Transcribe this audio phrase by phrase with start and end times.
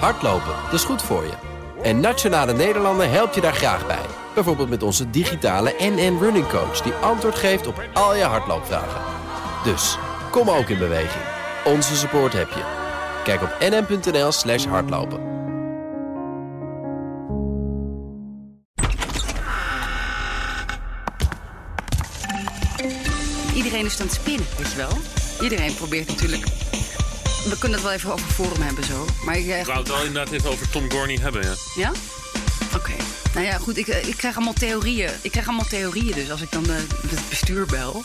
[0.00, 1.32] Hardlopen, dat is goed voor je.
[1.82, 4.06] En Nationale Nederlanden helpt je daar graag bij.
[4.34, 6.80] Bijvoorbeeld met onze digitale NN Running Coach...
[6.80, 9.00] die antwoord geeft op al je hardloopvragen.
[9.64, 9.98] Dus,
[10.30, 11.24] kom ook in beweging.
[11.64, 12.62] Onze support heb je.
[13.24, 15.32] Kijk op nn.nl slash hardlopen.
[23.54, 24.98] Iedereen is aan het spinnen, weet je wel.
[25.40, 26.46] Iedereen probeert natuurlijk...
[27.48, 29.06] We kunnen het wel even over Forum hebben zo.
[29.24, 31.54] Maar ik, eh, Ik wou het wel inderdaad even over Tom Gorney hebben, ja.
[31.76, 31.92] Ja?
[32.74, 32.92] Oké.
[33.34, 35.10] Nou ja, goed, ik, eh, ik krijg allemaal theorieën.
[35.20, 38.04] Ik krijg allemaal theorieën dus als ik dan de, het bestuur bel...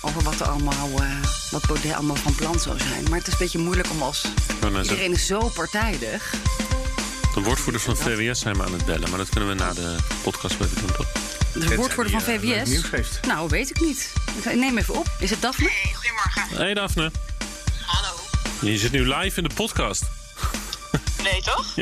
[0.00, 1.06] over wat er allemaal, eh,
[1.50, 3.02] wat Baudet allemaal van plan zou zijn.
[3.08, 4.24] Maar het is een beetje moeilijk om als...
[4.60, 6.34] Maar mensen- Iedereen is zo partijdig.
[7.34, 9.96] De woordvoerders van VWS zijn me aan het bellen, maar dat kunnen we na de
[10.22, 11.06] podcast wel even doen, toch?
[11.68, 12.68] De woordvoerder van eh, VWS.
[12.68, 13.20] nieuws.
[13.26, 14.12] Nou, weet ik niet.
[14.42, 15.06] Ik neem even op.
[15.18, 15.68] Is het Daphne?
[15.82, 16.56] Hey, goedemorgen.
[16.64, 17.10] Hey Daphne.
[18.60, 20.02] Je zit nu live in de podcast.
[21.22, 21.74] Nee, toch?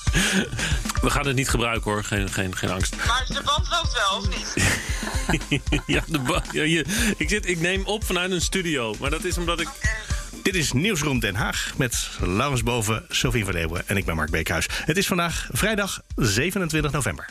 [1.02, 2.96] We gaan het niet gebruiken hoor, geen, geen, geen angst.
[3.06, 5.60] Maar de band loopt wel, of niet?
[5.96, 6.84] ja, de ba- ja, je,
[7.16, 9.68] ik, zit, ik neem op vanuit een studio, maar dat is omdat ik...
[10.42, 14.30] Dit is Nieuwsroom Den Haag met Laurens Boven, Sofie van Leeuwen en ik ben Mark
[14.30, 14.66] Beekhuis.
[14.84, 17.28] Het is vandaag vrijdag 27 november.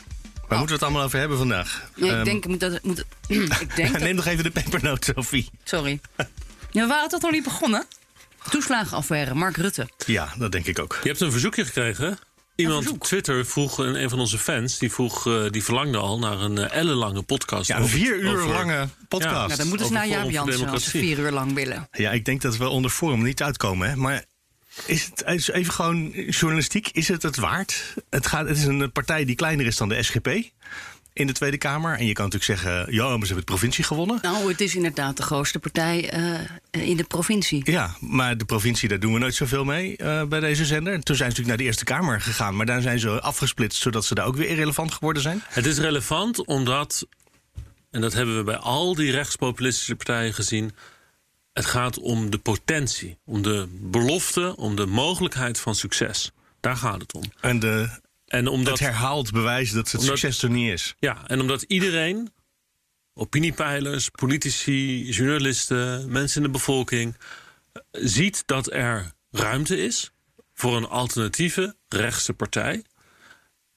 [0.48, 1.82] Waar moeten we het allemaal over hebben vandaag?
[1.94, 2.82] Ja, ik Ehm, denk moet dat...
[2.82, 2.98] Moet,
[3.28, 5.50] ik denk dat, Neem nog even de pepernoot, Sophie.
[5.64, 6.00] Sorry.
[6.70, 7.84] Ja, we waren toch nog niet begonnen?
[8.50, 9.88] Toeslagenaffaire, Mark Rutte.
[10.06, 10.98] Ja, dat denk ik ook.
[11.02, 12.12] Je hebt een verzoekje gekregen, hè?
[12.54, 16.18] Iemand op Twitter vroeg, een, een van onze fans, die, vroeg, eh, die verlangde al
[16.18, 17.68] naar een eh, ellenlange podcast.
[17.68, 19.32] Ja, een vier uur over- lange podcast.
[19.32, 21.88] Nou, dan moeten ze naar Jaap Jansen als ze vier uur lang willen.
[21.92, 23.88] Ja, ik denk dat we onder Forum niet uitkomen.
[23.88, 23.96] Hè?
[23.96, 24.24] Maar
[24.86, 26.88] is het is even gewoon journalistiek?
[26.92, 27.94] Is het het waard?
[28.10, 30.28] Het, gaat, het is een partij die kleiner is dan de SGP
[31.16, 31.98] in de Tweede Kamer.
[31.98, 34.18] En je kan natuurlijk zeggen, ja, maar ze hebben het provincie gewonnen.
[34.22, 37.70] Nou, het is inderdaad de grootste partij eh, in de provincie.
[37.70, 40.92] Ja, maar de provincie, daar doen we nooit zoveel mee eh, bij deze zender.
[40.92, 42.56] Toen zijn ze natuurlijk naar de Eerste Kamer gegaan.
[42.56, 45.42] Maar daar zijn ze afgesplitst, zodat ze daar ook weer irrelevant geworden zijn.
[45.48, 47.06] Het is relevant omdat,
[47.90, 50.72] en dat hebben we bij al die rechtspopulistische partijen gezien.
[51.52, 56.32] Het gaat om de potentie, om de belofte, om de mogelijkheid van succes.
[56.60, 57.22] Daar gaat het om.
[57.40, 57.88] En de,
[58.26, 60.94] En omdat, het herhaald bewijs dat het Omdat- succes er niet is.
[60.98, 62.32] ja, en omdat iedereen,
[63.14, 67.16] opiniepeilers, politici, journalisten, mensen in de bevolking,
[67.72, 70.10] eh, ziet dat er ruimte is
[70.54, 72.84] voor een alternatieve rechtse partij.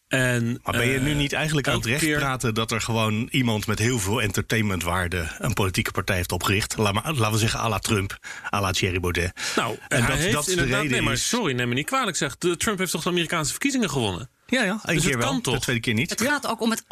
[0.08, 2.82] En, Maar ben je eh, nu niet eigenlijk aan het recht keer- praten dat er
[2.82, 6.78] gewoon iemand met heel veel entertainmentwaarde een politieke partij heeft opgericht?
[6.78, 8.18] Laat maar, laten we zeggen, à la Trump,
[8.54, 9.32] à la Thierry Baudet.
[9.56, 12.18] Nou, En dat- heeft dat de inderdaad, reden nee, maar sorry, neem me niet kwalijk.
[12.18, 14.30] Zegt, de Trump heeft toch de Amerikaanse verkiezingen gewonnen?
[14.50, 15.54] Ja, ja, Dus keer het wel, toch?
[15.54, 16.10] de tweede keer niet.
[16.10, 16.84] Het gaat ook om het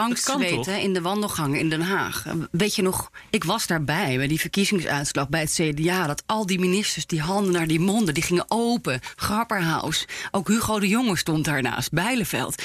[0.65, 0.67] toch?
[0.67, 2.23] in de wandelgangen in Den Haag.
[2.51, 6.07] Weet je nog, ik was daarbij bij die verkiezingsuitslag bij het CDA.
[6.07, 8.99] Dat al die ministers die handen naar die monden, die gingen open.
[9.15, 10.05] Grapperhaus.
[10.31, 11.91] Ook Hugo de Jonge stond daarnaast.
[11.91, 12.63] Bijleveld.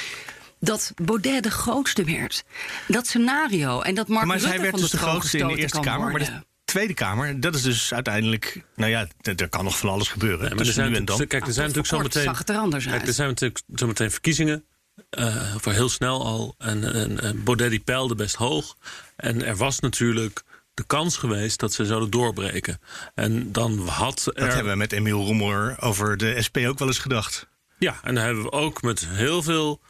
[0.60, 2.44] Dat Baudet de grootste werd.
[2.88, 3.80] Dat scenario.
[3.80, 6.10] En dat Mark maar Rutte hij werd van dus de grootste in de Eerste Kamer.
[6.10, 6.50] Maar de.
[6.64, 8.62] Tweede Kamer, dat is dus uiteindelijk...
[8.74, 11.18] Nou ja, er kan nog van alles gebeuren maar er zijn nu en dan.
[11.18, 12.22] natuurlijk- kijk, er zijn natuurlijk zo meteen.
[12.22, 14.64] zag het er anders Kijk, er zijn natuurlijk zo meteen verkiezingen.
[15.12, 16.54] Eh voor heel snel al.
[16.58, 18.76] En, en, en Baudet die peilde best hoog.
[19.16, 20.42] En er was natuurlijk
[20.74, 22.80] de kans geweest dat ze zouden doorbreken.
[23.14, 24.40] En dan had er.
[24.40, 27.46] Dat hebben we met Emiel Roemer over de SP ook wel eens gedacht.
[27.78, 29.80] Ja, en daar hebben we ook met heel veel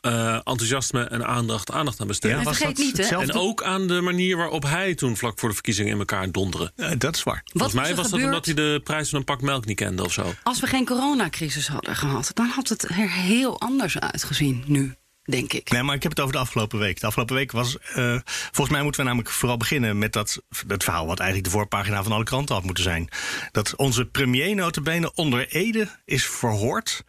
[0.00, 2.30] eh, enthousiasme en aandacht aandacht aan besteed.
[2.30, 3.32] Ja, En was vergeet dat niet, hè, hetzelfde?
[3.32, 6.72] En ook aan de manier waarop hij toen vlak voor de verkiezingen in elkaar donderen.
[6.76, 7.42] Eh, dat is waar.
[7.52, 10.12] Volgens mij was dat omdat hij de prijs van een pak melk niet kende of
[10.12, 10.34] zo.
[10.42, 14.94] Als we geen coronacrisis hadden gehad, dan had het er heel anders uitgezien nu,
[15.24, 15.70] denk ik.
[15.70, 17.00] Nee, maar ik heb het over de afgelopen week.
[17.00, 17.78] De afgelopen week was.
[17.78, 21.06] eh, volgens mij moeten we namelijk vooral beginnen met dat, dat verhaal.
[21.06, 23.08] wat eigenlijk de voorpagina van alle kranten had moeten zijn.
[23.52, 27.04] Dat onze premier, notabene onder Ede, is verhoord.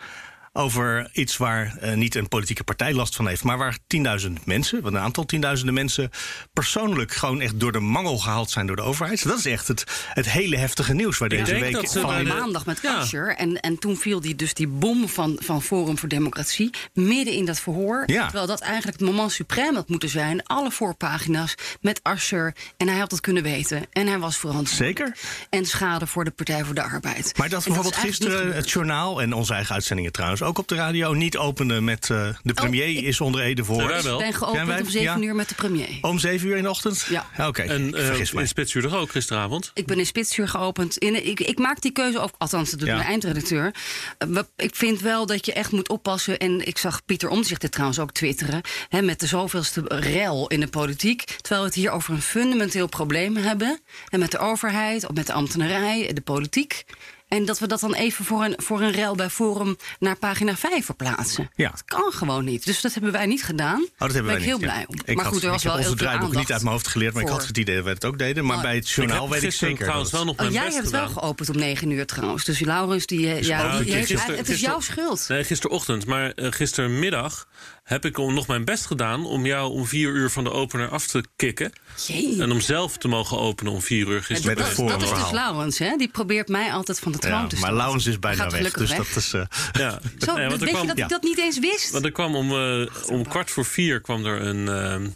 [0.54, 3.78] Over iets waar eh, niet een politieke partij last van heeft, maar waar
[4.22, 6.10] 10.000 mensen, wat een aantal tienduizenden mensen,
[6.54, 9.24] persoonlijk gewoon echt door de mangel gehaald zijn door de overheid.
[9.28, 12.16] Dat is echt het, het hele heftige nieuws waar deze denk week dat ze van.
[12.18, 13.36] de- maandag met Ja.
[13.36, 17.46] En, en toen viel die, dus die bom van, van Forum voor Democratie midden in
[17.46, 18.04] dat verhoor.
[18.06, 18.24] Ja.
[18.24, 20.44] Terwijl dat eigenlijk het moment suprême had moeten zijn.
[20.46, 22.56] Alle voorpagina's met Asscher.
[22.78, 23.86] En hij had het kunnen weten.
[23.92, 24.98] En hij was verantwoordelijk.
[24.98, 25.18] Zeker.
[25.50, 27.38] En schade voor de Partij voor de Arbeid.
[27.38, 30.76] Maar dat En bijvoorbeeld gisteren het journaal en onze eigen uitzendingen trouwens ook op de
[30.76, 34.04] radio niet opende met eh, de premier ik- is onder Ede Zijn wij verhoord.
[34.04, 34.18] wel?
[34.20, 35.28] Ik ben geopend Zijn wij- om zeven ja.
[35.28, 35.88] uur met de premier.
[36.02, 37.06] Om zeven uur in de ochtend?
[37.10, 37.26] Ja.
[37.48, 38.26] Oké, En mij.
[38.42, 39.72] in Spitsuur toch ook gisteravond?
[39.74, 40.98] Ik ben in Spitsuur geopend.
[40.98, 42.96] In, ik, ik maak die keuze ook, althans, dat doet Ja.
[42.96, 43.74] mijn eindredacteur.
[44.18, 46.38] Eh, Ik vind wel dat je echt moet oppassen.
[46.40, 48.62] En ik zag Pieter Omtzigt dit trouwens ook twitteren.
[48.90, 51.22] Hè, met de zoveelste rel in de politiek.
[51.24, 53.80] Terwijl we het hier over een fundamenteel probleem hebben.
[54.10, 56.84] En met de overheid, of met de ambtenarij, de politiek.
[57.32, 60.56] En dat we dat dan even voor een, voor een rel bij Forum naar pagina
[60.56, 61.50] 5 verplaatsen.
[61.56, 61.70] Ja.
[61.70, 62.66] Dat kan gewoon niet.
[62.66, 63.82] Dus dat hebben wij niet gedaan.
[63.82, 64.72] Oh, dat hebben ben wij ik heel niet, ja.
[64.72, 64.96] blij om.
[65.06, 66.74] Ik maar had- goed, er was ik heb wel heel onze draaiboek niet uit mijn
[66.74, 68.46] hoofd geleerd, maar ik had het idee dat we het ook deden.
[68.46, 69.78] Maar Oh, bij het journaal heb weet ik zeker.
[69.84, 72.46] trouwens dat wel nog Oh, jij best hebt het wel geopend om 9 uur trouwens.
[72.46, 75.26] Dus Laurens, die, eh, ja, die ik- heeft, gisteren- het is jouw schuld.
[75.28, 76.06] Nee, gisterochtend.
[76.06, 77.48] Maar eh, gistermiddag
[77.84, 80.90] heb ik om nog mijn best gedaan om jou om vier uur van de opener
[80.90, 81.72] af te kicken.
[82.08, 82.42] Jee.
[82.42, 84.56] En om zelf te mogen openen om vier uur gisteren.
[84.58, 85.32] Met dat, het dat is dus.
[85.32, 85.96] Laurens, hè?
[85.98, 87.74] Die probeert mij altijd van de te maar.
[87.74, 88.98] Laurens is bijna weg, dus weg.
[88.98, 89.34] dat is...
[89.34, 89.42] eh,
[89.82, 90.00] Ja.
[90.20, 91.04] Zo, Nee, want er weet kwam- je dat ja.
[91.04, 91.92] ik dat niet eens wist?
[91.92, 95.10] Want er kwam om, eh, om kwart voor vier kwam er een, eh,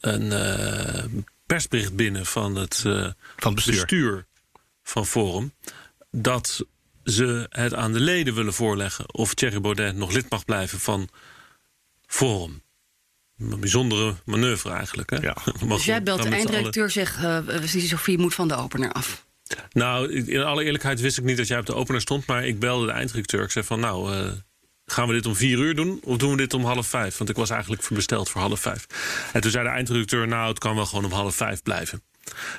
[0.00, 1.04] een eh,
[1.46, 3.74] persbericht binnen van het eh, van het bestuur.
[3.74, 4.26] bestuur
[4.82, 5.52] van Forum.
[6.10, 6.64] Dat
[7.04, 11.08] ze het aan de leden willen voorleggen of Thierry Baudet nog lid mag blijven van
[12.06, 12.62] Forum.
[13.38, 15.10] Een bijzondere manoeuvre eigenlijk.
[15.10, 15.16] Hè?
[15.16, 15.36] Ja.
[15.68, 19.24] Dus jij belt de einddirecteur, zegt uh, Sofie moet van de opener af.
[19.72, 22.26] Nou, in alle eerlijkheid wist ik niet dat jij op de opener stond.
[22.26, 23.42] Maar ik belde de einddirecteur.
[23.42, 24.32] Ik zei van nou, eh,
[24.86, 26.00] gaan we dit om vier uur doen?
[26.04, 27.16] Of doen we dit om half vijf?
[27.18, 28.86] Want ik was eigenlijk besteld voor half vijf.
[29.32, 32.02] En toen zei de einddirecteur, nou, het kan wel gewoon om half vijf blijven.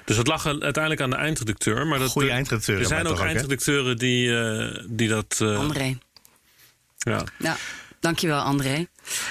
[0.05, 1.87] Dus het lag uiteindelijk aan de eindredacteur.
[1.87, 5.37] Maar dat, Goeie er- eindredacteur Er zijn ook eindredacteuren die, eh, die dat...
[5.41, 5.97] eh, André.
[6.97, 7.23] ja.
[7.37, 7.57] Ja,
[8.03, 8.87] dankjewel André.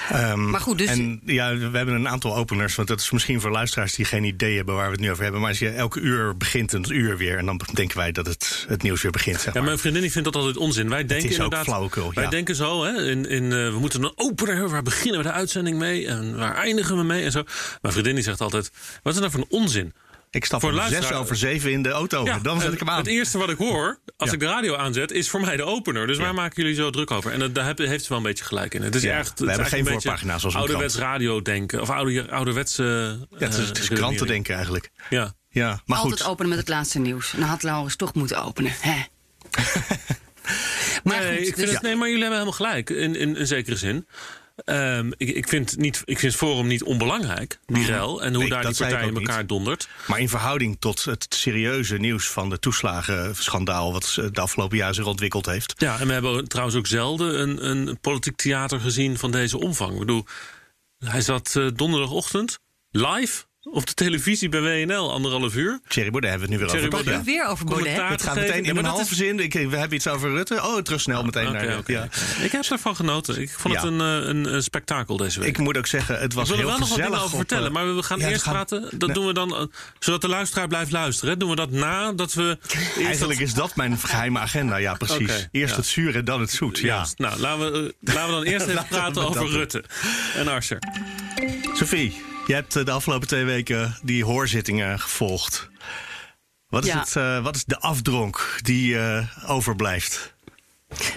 [0.09, 2.75] Ehm, Maar goed, dus- En ja, we hebben een aantal openers.
[2.75, 5.23] Want dat is misschien voor luisteraars die geen idee hebben waar we het nu over
[5.23, 5.41] hebben.
[5.41, 7.37] Maar als je elke uur begint, een uur weer.
[7.37, 9.35] En dan denken wij dat het, het nieuws weer begint.
[9.35, 9.63] Zeg Ja, maar.
[9.63, 10.89] mijn vriendin die vindt dat altijd onzin.
[10.89, 11.65] Wij denken is ook inderdaad.
[11.65, 14.71] flauwekul, wij denken zo, hè, in, in, eh, we moeten een opener hebben.
[14.71, 16.07] Waar beginnen we de uitzending mee?
[16.07, 17.23] En waar eindigen we mee?
[17.23, 17.43] En zo.
[17.81, 18.71] Mijn vriendin die zegt altijd:
[19.03, 19.93] wat is nou voor een onzin?
[20.35, 22.23] Ik stap voor om zes over zeven in de auto.
[22.41, 22.97] dan zet ik hem aan.
[22.97, 24.35] Het eerste wat ik hoor als Ja.
[24.35, 26.07] ik de radio aanzet, is voor mij de opener.
[26.07, 27.31] Dus waar maken jullie zo druk over?
[27.31, 28.81] En dat- daar heeft ze wel een beetje gelijk in.
[28.81, 31.11] Het is Ja, echt, we hebben geen een beetje voorpagina zoals een ouderwets krant.
[31.11, 31.81] radio denken.
[31.81, 32.83] Of ouder, ouderwetse.
[33.29, 34.89] ja, het is, het is kranten denken eigenlijk.
[35.09, 35.33] Ja.
[35.49, 36.31] Ja, maar Altijd goed.
[36.31, 37.33] openen met het laatste nieuws.
[37.33, 38.71] En dan had Laurens toch moeten openen.
[38.79, 39.03] Hè?
[41.03, 42.89] maar nee, goed, ik vind dus- het, nee, maar jullie hebben helemaal gelijk.
[42.89, 44.07] In, in, in zekere zin.
[44.55, 47.85] Ehm, ik, ik, vind niet, ik vind Forum niet onbelangrijk, die.
[47.85, 49.17] En hoe Nee, daar die partij in niet.
[49.17, 49.87] elkaar dondert.
[50.07, 53.91] Maar in verhouding tot het serieuze nieuws van de toeslagenschandaal...
[53.91, 55.73] wat de afgelopen jaar zich ontwikkeld heeft.
[55.77, 59.93] Ja, en we hebben trouwens ook zelden een, een politiek theater gezien van deze omvang.
[59.93, 60.25] Ik bedoel,
[60.97, 62.59] hij zat eh, donderdagochtend
[62.91, 65.79] live op de televisie bij WNL, anderhalf uur.
[65.87, 67.05] Thierry Baudet hebben we het nu weer Thierry over.
[67.05, 67.25] Baudet.
[67.25, 68.09] Weer over Baudet.
[68.09, 69.39] Het gaat meteen in dat halve zin.
[69.39, 70.61] Ik, we hebben iets over Rutte.
[70.63, 71.77] Oh, terug snel meteen naar...
[71.77, 72.03] oké, ja.
[72.41, 73.41] Ik heb ervan genoten.
[73.41, 75.49] Ik vond het een, eh, een, een spektakel deze week.
[75.49, 77.09] Ik moet ook zeggen, het was Ik wil er heel wel nog wat gezellig.
[77.11, 78.81] dingen over op, vertellen, eh, maar we gaan ja, we eerst gaan- praten.
[78.81, 79.13] Dat Nee.
[79.17, 79.63] doen we dan, eh,
[79.99, 81.29] zodat de luisteraar blijft luisteren.
[81.33, 81.37] hè.
[81.39, 82.57] Doen we dat nadat we.
[82.67, 85.47] eerst Eigenlijk dat- is dat mijn geheime agenda, ja precies.
[85.51, 85.79] Eerst ja.
[85.79, 86.79] het zuur en dan het zoet.
[86.79, 87.05] Ja.
[87.17, 89.49] Nou, laten we, eh, laten we dan eerst even we praten dat over.
[89.49, 89.83] Rutte
[90.35, 90.79] en Asscher.
[91.73, 95.69] Sophie, jij hebt eh, de afgelopen twee weken die hoorzittingen gevolgd.
[96.67, 96.99] Wat is, Ja.
[96.99, 100.31] het, eh, wat is de afdronk die eh, overblijft?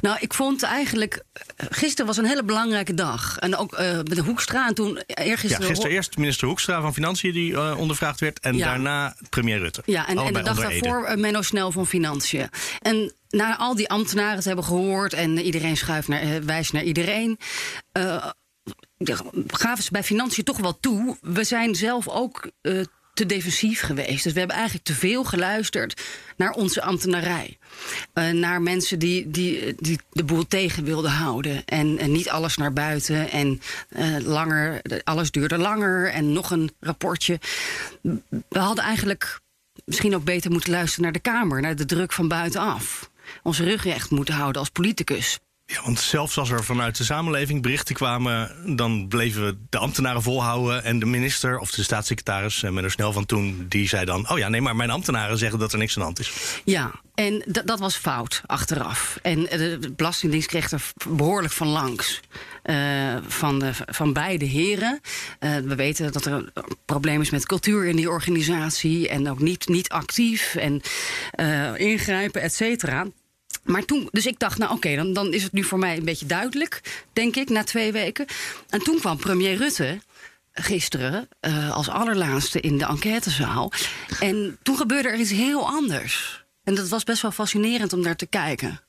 [0.00, 1.22] Nou, ik vond eigenlijk...
[1.56, 3.38] Gisteren was een hele belangrijke dag.
[3.38, 4.66] En ook met de Hoekstra.
[4.68, 5.66] En toen Ja, eergisteren...
[5.66, 8.40] gisteren eerst minister Hoekstra van Financiën die ondervraagd werd.
[8.40, 8.66] En Ja.
[8.66, 9.82] daarna premier Rutte.
[9.84, 12.48] Ja, en, en de dag daarvoor eh, Menno Snel van Financiën.
[12.80, 15.12] En na al die ambtenaren te hebben gehoord...
[15.12, 17.38] en iedereen schuift naar, wijst naar iedereen...
[19.46, 21.16] gaven ze bij Financiën toch wel toe...
[21.20, 22.80] we zijn zelf ook eh,
[23.16, 24.24] te defensief geweest.
[24.24, 26.02] Dus we hebben eigenlijk te veel geluisterd
[26.36, 27.58] naar onze ambtenarij.
[28.12, 31.64] Eh, naar mensen die, die, die de boel tegen wilden houden.
[31.64, 33.30] En, en niet alles naar buiten.
[33.30, 36.08] En eh, langer, alles duurde langer.
[36.10, 37.40] En nog een rapportje.
[38.48, 39.40] We hadden eigenlijk
[39.84, 43.10] misschien ook beter moeten luisteren naar de Kamer, naar de druk van buitenaf.
[43.42, 45.38] Onze rug recht moeten houden als politicus.
[45.68, 48.56] Ja, want zelfs als er vanuit de samenleving berichten kwamen...
[48.76, 50.84] dan bleven we de ambtenaren volhouden.
[50.84, 53.66] En de minister of de staatssecretaris, eh, Menno Snel van toen...
[53.68, 56.04] die zei dan, oh ja, nee, maar mijn ambtenaren zeggen dat er niks aan de
[56.04, 56.60] hand is.
[56.64, 59.18] Ja, en dat was fout achteraf.
[59.22, 62.20] En eh, de Belastingdienst kreeg er behoorlijk van langs.
[62.62, 65.00] eh, van, de, van beide heren.
[65.40, 66.50] We weten dat er een
[66.84, 69.08] probleem is met cultuur in die organisatie.
[69.08, 70.80] En ook niet, niet actief en
[71.76, 73.06] ingrijpen, et cetera.
[73.66, 76.04] Maar toen, dus ik dacht, nou oké, dan, dan is het nu voor mij een
[76.04, 78.26] beetje duidelijk, denk ik, na twee weken.
[78.68, 80.00] En toen kwam premier Rutte
[80.52, 83.72] gisteren eh, als allerlaatste in de enquêtezaal.
[84.20, 86.44] En toen gebeurde er iets heel anders.
[86.64, 88.80] En dat was best wel fascinerend om naar te kijken.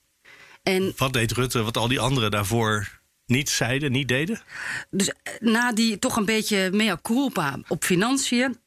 [0.63, 4.41] En Wat deed Rutte, wat al die anderen daarvoor niet zeiden, niet deden?
[4.89, 8.57] dus eh, na die toch een beetje mea culpa op financiën.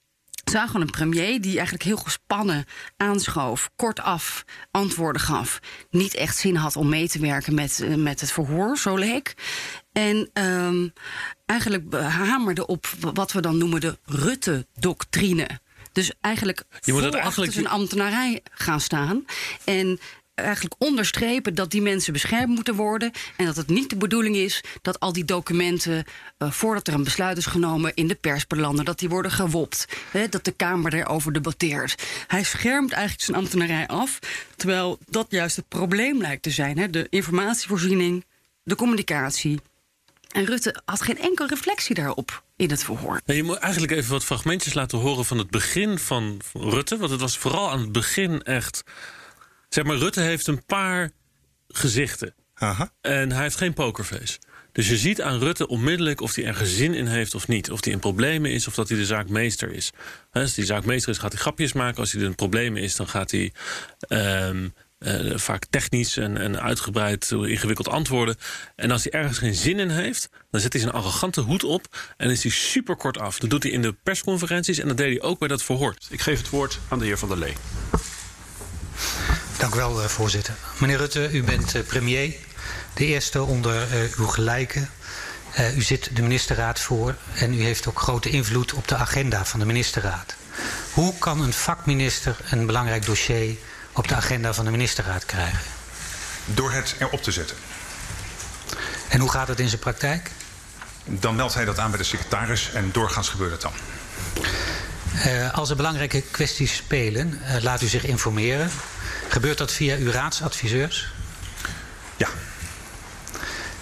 [0.45, 2.65] Zagen we een premier die eigenlijk heel gespannen
[2.97, 5.61] aanschoof, kortaf antwoorden gaf.
[5.91, 9.35] Niet echt zin had om mee te werken met, eh, met het verhoor, zo leek.
[9.93, 10.89] En ehm,
[11.47, 15.49] eigenlijk hamerde op wat we dan noemen de Rutte-doctrine.
[15.93, 19.25] Dus eigenlijk Je moet vol het eigenlijk- achter zijn ambtenarij gaan staan.
[19.65, 19.99] En
[20.43, 23.11] eigenlijk onderstrepen dat die mensen beschermd moeten worden.
[23.37, 26.05] En dat het niet de bedoeling is dat al die documenten,
[26.39, 28.85] eh, voordat er een besluit is genomen, in de pers belanden.
[28.85, 29.85] Dat die worden gewopt.
[30.11, 32.03] Hè, dat de Kamer erover debatteert.
[32.27, 34.19] Hij schermt eigenlijk zijn ambtenarij af.
[34.57, 36.79] Terwijl dat juist het probleem lijkt te zijn.
[36.79, 38.25] Hè, de informatievoorziening,
[38.63, 39.61] de communicatie.
[40.31, 43.21] En Rutte had geen enkele reflectie daarop in het verhoor.
[43.25, 46.97] Je moet eigenlijk even wat fragmentjes laten horen van het begin van Rutte.
[46.97, 48.83] Want het was vooral aan het begin echt.
[49.71, 51.11] Zeg maar, Rutte heeft een paar
[51.69, 52.35] gezichten.
[52.55, 52.93] Aha.
[53.01, 54.39] En hij heeft geen pokerface.
[54.73, 57.71] Dus je ziet aan Rutte onmiddellijk of hij er zin in heeft of niet.
[57.71, 59.91] Of hij in problemen is of dat hij de zaakmeester is.
[60.31, 61.99] Hè, Als hij zaakmeester is, gaat hij grapjes maken.
[61.99, 63.53] Als hij er in problemen is, dan gaat hij
[63.99, 68.37] ehm, eh, vaak technisch en, en uitgebreid ingewikkeld antwoorden.
[68.77, 72.13] En als hij ergens geen zin in heeft, dan zet hij zijn arrogante hoed op
[72.17, 73.39] en is hij super kort af.
[73.39, 75.95] Dat doet hij in de persconferenties en dat deed hij ook bij dat verhoor.
[76.09, 77.55] Ik geef het woord aan de heer Van der Lee.
[79.61, 80.55] Dank u wel, eh, voorzitter.
[80.79, 82.35] Meneer Rutte, u bent eh, premier.
[82.95, 84.91] De eerste onder eh, uw gelijken.
[85.77, 89.61] U zit de ministerraad voor en u heeft ook grote invloed op de agenda van
[89.61, 90.35] de ministerraad.
[90.93, 93.57] Hoe kan een vakminister een belangrijk dossier
[93.93, 95.59] op de agenda van de ministerraad krijgen?
[96.45, 97.57] Door het erop te zetten.
[99.09, 100.31] En hoe gaat het in zijn praktijk?
[101.05, 103.73] Dan meldt hij dat aan bij de secretaris en doorgaans gebeurt het dan.
[105.53, 108.71] Als er belangrijke kwesties spelen, laat u zich informeren.
[109.31, 111.13] Gebeurt dat via uw raadsadviseurs?
[112.17, 112.29] Ja,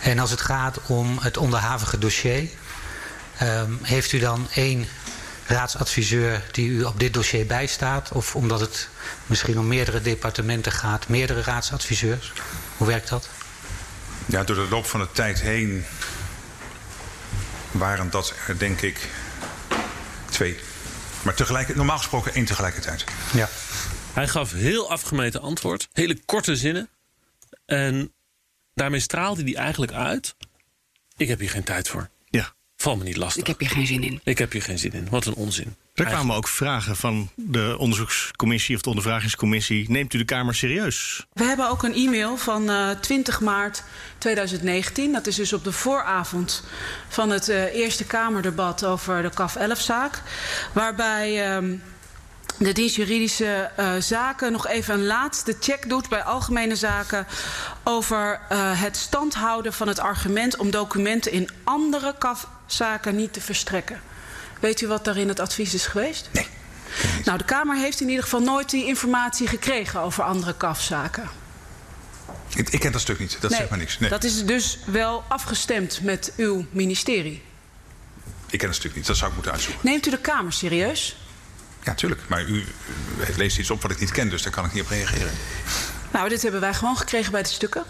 [0.00, 2.48] En als het gaat om het onderhavige dossier,
[3.38, 4.86] ehm, heeft u dan één
[5.46, 8.12] raadsadviseur die u op dit dossier bijstaat?
[8.12, 8.88] Of omdat het
[9.26, 12.32] misschien om meerdere departementen gaat, meerdere raadsadviseurs?
[12.76, 13.28] Hoe werkt dat?
[14.28, 15.84] ja, door de loop van de tijd heen
[17.70, 19.08] waren dat er denk ik
[20.30, 20.58] twee.
[21.22, 23.04] Maar tegelijk, normaal gesproken één tegelijkertijd.
[23.30, 23.48] Ja.
[24.18, 26.88] Hij gaf heel afgemeten antwoord, hele korte zinnen.
[27.66, 28.12] En
[28.74, 30.34] daarmee straalde hij eigenlijk uit.
[31.16, 32.08] Ik heb hier geen tijd voor.
[32.30, 32.52] Ja.
[32.76, 33.42] Val me niet lastig.
[33.42, 34.20] Ik heb hier geen zin in.
[34.24, 35.08] Ik heb hier geen zin in.
[35.10, 35.76] Wat een onzin.
[35.94, 39.90] Er kwamen ook vragen van de onderzoekscommissie of de ondervragingscommissie.
[39.90, 41.26] Neemt u de Kamer serieus?
[41.32, 43.82] We hebben ook een e-mail van eh 20 maart
[44.18, 45.12] 2019.
[45.12, 46.64] Dat is dus op de vooravond
[47.08, 50.22] van het eh, Eerste Kamerdebat over de CAF 11-zaak.
[50.72, 51.74] Waarbij ehm,
[52.58, 57.26] de dienst juridische eh, zaken nog even een laatste check doet bij algemene zaken
[57.84, 64.00] over eh, het standhouden van het argument om documenten in andere CAF-zaken niet te verstrekken.
[64.60, 66.28] Weet u wat daar in het advies is geweest?
[66.32, 66.46] Nee.
[67.24, 71.28] Nou, de Kamer heeft in ieder geval nooit die informatie gekregen over andere CAF-zaken.
[72.54, 73.98] Ik, ik ken dat stuk niet, dat zegt maar niks.
[73.98, 77.42] Nee, Dat is dus wel afgestemd met uw ministerie.
[78.50, 79.88] ik ken het stuk niet, dat zou ik moeten uitzoeken.
[79.88, 81.16] Neemt u de Kamer serieus?
[81.88, 82.20] Ja, tuurlijk.
[82.28, 82.64] Maar u,
[83.36, 85.30] leest iets op wat ik niet ken, dus daar kan ik niet op reageren.
[86.12, 87.84] Nou, dit hebben wij gewoon gekregen bij de stukken.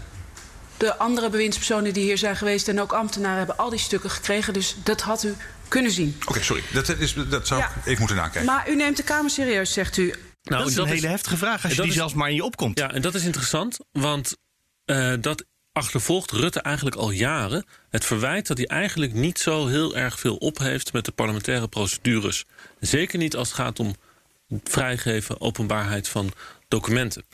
[0.77, 4.53] De andere bewindspersonen die hier zijn geweest en ook ambtenaren hebben al die stukken gekregen.
[4.53, 5.35] Dus dat had u
[5.69, 6.21] kunnen zien.
[6.27, 6.63] Oké, sorry.
[6.73, 7.67] Dat, is, dat zou Ja.
[7.67, 8.45] ik even moeten nakijken.
[8.45, 10.15] Maar u neemt de Kamer serieus, zegt u.
[10.43, 12.45] Nou, dat is een hele heftige vraag als je die is- zelfs maar in je
[12.45, 12.79] opkomt.
[12.79, 14.37] Ja, en dat is interessant, want
[14.85, 15.45] eh, dat
[15.79, 17.65] achtervolgt Rutte eigenlijk al jaren.
[17.91, 21.69] Het verwijt dat hij eigenlijk niet zo heel erg veel op heeft met de parlementaire
[21.69, 22.45] procedures.
[22.81, 23.95] Zeker niet als het gaat om
[24.65, 26.33] vrijgeven, openbaarheid van
[26.69, 27.25] documenten.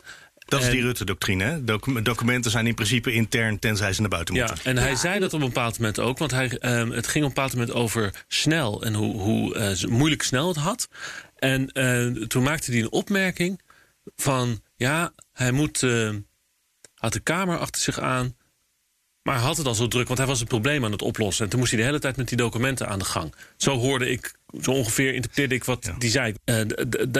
[0.46, 1.64] Dat is En- die Rutte-doctrine.
[1.64, 4.64] Docu- documenten zijn in principe intern, tenzij ze naar buiten Ja, moeten.
[4.64, 6.18] en hij Ja, zei dat op een bepaald moment ook.
[6.18, 9.70] Want hij, ehm, het ging op een bepaald moment over snel en hoe, hoe eh,
[9.72, 10.88] ze- moeilijk snel het had.
[11.36, 13.60] En eh, toen maakte hij een opmerking
[14.16, 14.60] van...
[14.76, 16.10] ja, hij moet, eh,
[17.04, 18.36] had de Kamer achter zich aan...
[19.22, 21.44] maar had het al zo druk, want hij was het probleem aan het oplossen.
[21.44, 23.34] En toen moest hij de hele tijd met die documenten aan de gang.
[23.56, 25.94] Zo hoorde ik, zo ongeveer interpreteerde ik wat Ja.
[25.98, 26.34] die zei.
[26.44, 26.60] Eh,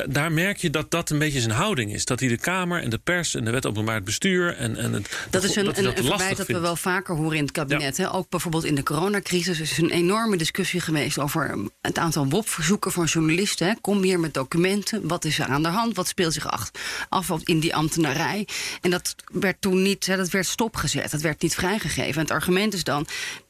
[0.08, 2.04] daar merk je dat dat een beetje zijn houding is.
[2.04, 4.56] Dat hij de Kamer en de pers en de wet openbaar bestuur...
[4.56, 7.36] en, en het, Dat is een, een, een lastig verwijt dat we wel vaker horen
[7.36, 7.96] in het kabinet.
[7.96, 8.12] Hè?
[8.12, 12.92] Ook bijvoorbeeld in de coronacrisis is een enorme discussie geweest over um, het aantal WOP-verzoeken
[12.92, 13.66] van journalisten.
[13.66, 13.72] Hè?
[13.80, 15.08] Kom hier met documenten.
[15.08, 15.96] Wat is er aan de hand?
[15.96, 16.70] Wat speelt zich
[17.08, 18.46] af in die ambtenarij?
[18.80, 21.10] En dat werd toen niet, hè, dat werd stopgezet.
[21.10, 22.14] Dat werd niet vrijgegeven.
[22.14, 23.06] En het argument is dan.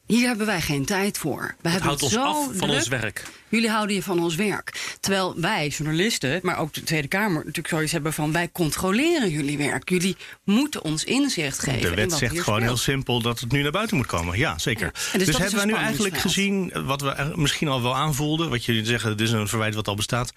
[0.07, 1.41] Hier hebben wij geen tijd voor.
[1.41, 2.69] We Het hebben houdt ons zo af van druk.
[2.71, 3.23] ons werk.
[3.49, 4.97] Jullie houden je van ons werk.
[4.99, 9.57] Terwijl wij, journalisten, maar ook de Tweede Kamer, natuurlijk zoiets hebben van: wij controleren jullie
[9.57, 9.89] werk.
[9.89, 11.81] Jullie moeten ons inzicht geven.
[11.81, 14.37] De in wet wat zegt gewoon heel simpel dat het nu naar buiten moet komen.
[14.37, 14.91] Ja, zeker.
[15.11, 15.17] Ja.
[15.17, 18.49] Dus Dus, hebben we nu eigenlijk gezien, wat we misschien al wel aanvoelden...
[18.49, 20.33] wat jullie zeggen, dit is een verwijt wat al bestaat...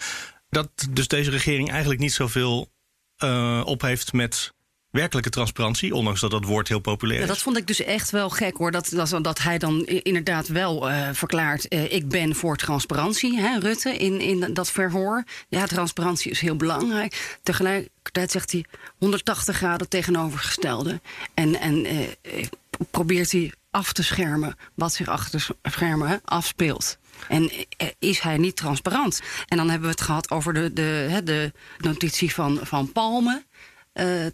[0.50, 2.72] dat dus deze regering eigenlijk niet zoveel
[3.16, 4.52] eh, op heeft met
[4.98, 7.30] werkelijke transparantie, ondanks dat dat woord heel populair Ja, is.
[7.32, 8.70] dat vond ik dus echt wel gek hoor.
[8.70, 13.58] Dat, dat, dat hij dan inderdaad wel eh, verklaart: eh, ik ben voor transparantie, hè,
[13.58, 15.24] Rutte, in, in dat verhoor.
[15.48, 17.38] Ja, transparantie is heel belangrijk.
[17.42, 18.64] Tegelijkertijd zegt hij
[18.98, 21.00] 180 graden tegenovergestelde.
[21.34, 22.46] En, en eh,
[22.90, 26.98] probeert hij af te schermen wat zich achter de schermen afspeelt.
[27.28, 27.50] En
[27.98, 29.20] is hij niet transparant?
[29.46, 33.42] En dan hebben we het gehad over de, de, de notitie van, van Palme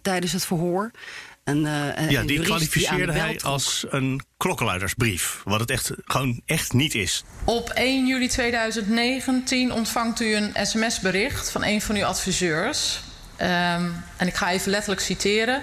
[0.01, 0.91] tijdens het verhoor.
[1.45, 5.41] En, eh, een Ja, die kwalificeerde hij als een klokkenluidersbrief.
[5.43, 7.23] Wat het echt gewoon echt niet is.
[7.43, 13.01] Op 1 juli 2019 ontvangt u een sms-bericht van een van uw adviseurs.
[13.35, 13.85] Ehm,
[14.17, 15.61] en ik ga even letterlijk citeren.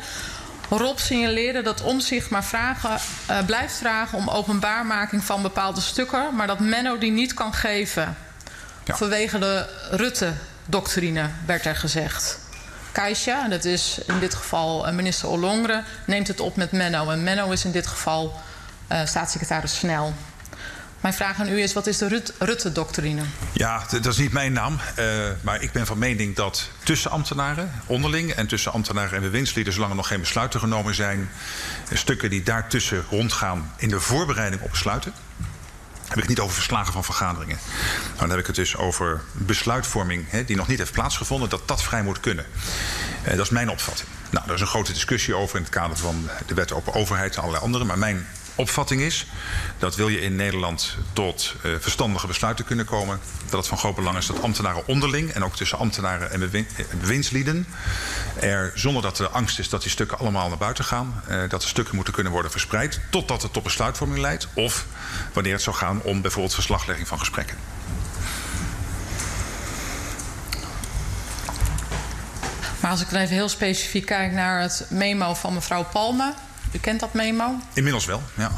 [0.68, 6.46] Rob signaleerde dat Omzicht maar vragen, eh, blijft vragen om openbaarmaking van bepaalde stukken, maar
[6.46, 8.16] dat Menno die niet kan geven.
[8.84, 8.96] Ja.
[8.96, 12.41] Vanwege de Rutte-doctrine, werd er gezegd.
[12.92, 17.10] Keisha, en dat is in dit geval eh, minister Ollongren, neemt het op met Menno.
[17.10, 18.40] En Menno is in dit geval
[18.86, 20.14] eh, staatssecretaris Snel.
[21.00, 23.22] Mijn vraag aan u is: wat is de Rut- Rutte-doctrine?
[23.52, 24.78] Ja, dat is niet mijn naam.
[24.94, 25.06] eh,
[25.40, 29.90] maar ik ben van mening dat tussen ambtenaren onderling en tussen ambtenaren en bewindslieden, zolang
[29.90, 31.30] er nog geen besluiten genomen zijn,
[31.92, 35.12] stukken die daartussen rondgaan in de voorbereiding op besluiten.
[36.12, 37.58] Heb ik het niet over verslagen van vergaderingen.
[38.16, 41.82] Dan heb ik het dus over besluitvorming hè, die nog niet heeft plaatsgevonden, dat dat
[41.82, 42.46] vrij moet kunnen.
[43.22, 44.08] Eh, dat is mijn opvatting.
[44.30, 47.34] Nou, daar is een grote discussie over in het kader van de wet open overheid
[47.34, 47.84] en allerlei andere.
[47.84, 49.26] Maar mijn opvatting is
[49.78, 53.94] dat wil je in Nederland tot eh, verstandige besluiten kunnen komen, dat het van groot
[53.94, 56.64] belang is dat ambtenaren onderling en ook tussen ambtenaren en eh,
[57.00, 57.66] bewindslieden
[58.40, 61.62] er zonder dat er angst is dat die stukken allemaal naar buiten gaan, eh, dat
[61.62, 64.86] de stukken moeten kunnen worden verspreid totdat het tot besluitvorming leidt of
[65.32, 67.56] wanneer het zou gaan om bijvoorbeeld verslaglegging van gesprekken.
[72.80, 76.34] Maar als ik dan even heel specifiek kijk naar het memo van mevrouw Palme.
[76.72, 77.58] U kent dat memo?
[77.72, 78.50] Inmiddels wel, ja.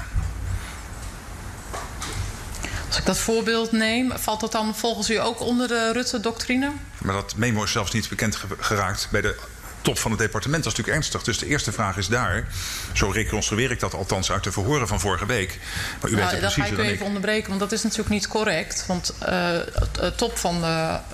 [2.89, 6.71] Als ik dat voorbeeld neem, valt dat dan volgens u ook onder de Rutte-doctrine?
[6.99, 9.37] Maar dat memo is zelfs niet bekend ge- geraakt bij de
[9.81, 10.65] top van het departement.
[10.65, 11.23] Dat is natuurlijk ernstig.
[11.23, 12.49] Dus de eerste vraag is daar.
[12.93, 15.59] Zo reconstrueer ik dat althans uit de verhoren van vorige week.
[16.01, 17.03] Maar u weet Nou, dan ga ik u even ik.
[17.03, 18.85] onderbreken, want dat is natuurlijk niet correct.
[18.87, 20.67] Want eh, het het top van de,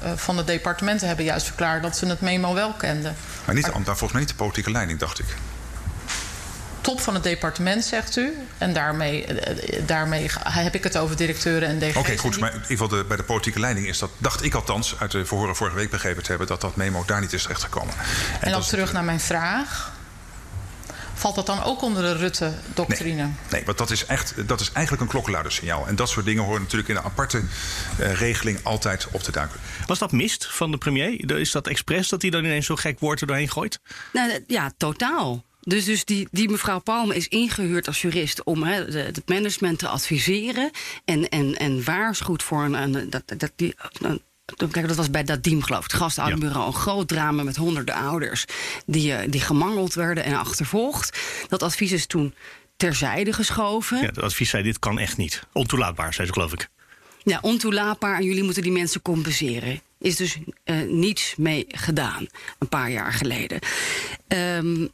[0.02, 3.16] eh, van de departementen hebben juist verklaard dat ze het memo wel kenden.
[3.44, 5.26] Maar niet de ambtenaar, volgens mij niet de politieke leiding, dacht ik.
[6.80, 8.32] Top van het departement, zegt u.
[8.58, 11.96] En daarmee, eh, eh, daarmee heb ik het over directeuren en DG's.
[11.96, 12.38] Oké, goed.
[12.38, 15.10] Maar in ieder geval de, bij de politieke leiding is dat, dacht ik althans, uit
[15.10, 17.94] de verhoren vorige week begrepen te hebben, dat dat memo daar niet is terechtgekomen.
[17.94, 19.92] En dan dat is- terug naar mijn vraag.
[21.14, 23.28] Valt dat dan ook onder de Rutte-doctrine?
[23.50, 25.86] Nee, want dat is, echt, dat is eigenlijk een klokkenluidersignaal.
[25.86, 27.42] En dat soort dingen horen natuurlijk in een aparte
[27.98, 29.60] eh, regeling altijd op te duiken.
[29.86, 31.38] Was dat mist van de premier?
[31.40, 33.80] Is dat expres dat hij dan ineens zo'n gek woord er doorheen gooit?
[34.12, 35.44] Nou, ja, totaal.
[35.60, 39.78] Dus, dus die, die mevrouw Palme is ingehuurd als jurist om hè, de- het management
[39.78, 40.70] te adviseren.
[41.04, 42.74] En, en, en waarschuwt voor een.
[42.74, 44.20] een dat, dat, die, een-
[44.70, 45.90] Kijk, dat was bij dat team, geloof ik.
[45.90, 46.66] Het gastouderbureau.
[46.66, 48.44] Een groot drama met honderden ouders.
[48.86, 51.18] Die, eh, die gemangeld werden en achtervolgd.
[51.48, 52.34] Dat advies is toen
[52.76, 53.98] terzijde geschoven.
[53.98, 55.42] Ja, het advies zei: dit kan echt niet.
[55.52, 56.68] Ontoelaatbaar, zei ze, geloof ik.
[57.22, 59.80] Ja, ontoelaatbaar en jullie moeten die mensen compenseren.
[59.98, 62.26] Is dus eh, niets mee gedaan,
[62.58, 63.58] een paar jaar geleden.
[64.28, 64.86] Ehm,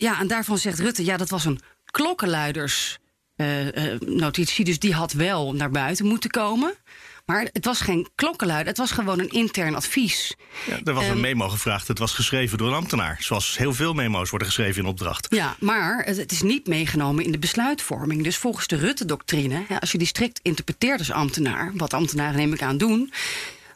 [0.00, 1.60] ja, en daarvan zegt Rutte, ja, dat was een
[1.90, 4.64] klokkenluidersnotitie.
[4.64, 6.74] dus die had wel naar buiten moeten komen.
[7.26, 10.34] Maar het was geen klokkenluider, het was gewoon een intern advies.
[10.66, 11.88] Ja, er was Ehm, een memo gevraagd.
[11.88, 13.16] Het was geschreven door een ambtenaar.
[13.20, 15.26] Zoals heel veel memo's worden geschreven in opdracht.
[15.30, 18.24] Ja, maar het, het is niet meegenomen in de besluitvorming.
[18.24, 22.62] Dus volgens de Rutte-doctrine, als je die strikt interpreteert als ambtenaar, wat ambtenaren neem ik
[22.62, 23.12] aan doen,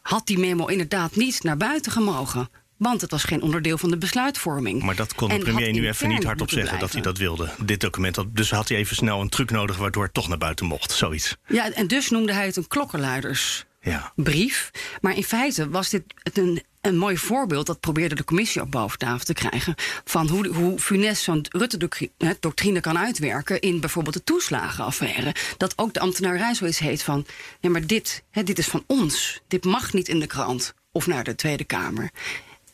[0.02, 2.48] had die memo inderdaad niet naar buiten gemogen.
[2.85, 4.83] Want het was geen onderdeel van de besluitvorming.
[4.83, 7.51] Maar dat kon de En premier nu even niet hardop zeggen dat hij dat wilde.
[7.64, 8.18] Dit document.
[8.29, 10.92] Dus had hij even snel een truc nodig waardoor het toch naar buiten mocht.
[10.92, 11.37] Zoiets.
[11.47, 14.70] Ja, en dus noemde hij het een klokkenluidersbrief.
[14.73, 14.81] Ja.
[15.01, 18.99] Maar in feite was dit een, een mooi voorbeeld, dat probeerde de commissie ook boven
[18.99, 25.35] tafel te krijgen, van hoe, hoe funest zo'n Rutte-doctrine kan uitwerken in bijvoorbeeld de toeslagenaffaire.
[25.57, 27.27] Dat ook de ambtenarij zoiets heet van,
[27.61, 31.07] ja maar dit, hè, dit is van ons, dit mag niet in de krant of
[31.07, 32.11] naar de Tweede Kamer.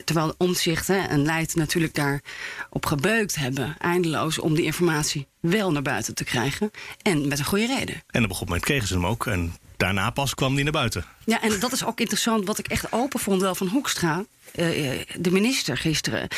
[0.04, 5.82] Terwijl omzicht hè, en Leid natuurlijk daarop gebeukt hebben, eindeloos, om die informatie wel naar
[5.82, 6.70] buiten te krijgen.
[7.02, 7.94] En met een goede reden.
[7.94, 9.26] En op een gegeven moment kregen ze hem ook.
[9.26, 11.04] En daarna pas kwam die naar buiten.
[11.24, 14.92] Ja, en dat is ook interessant, wat ik echt open vond wel van Hoekstra, eh,
[14.92, 16.28] eh, de minister gisteren.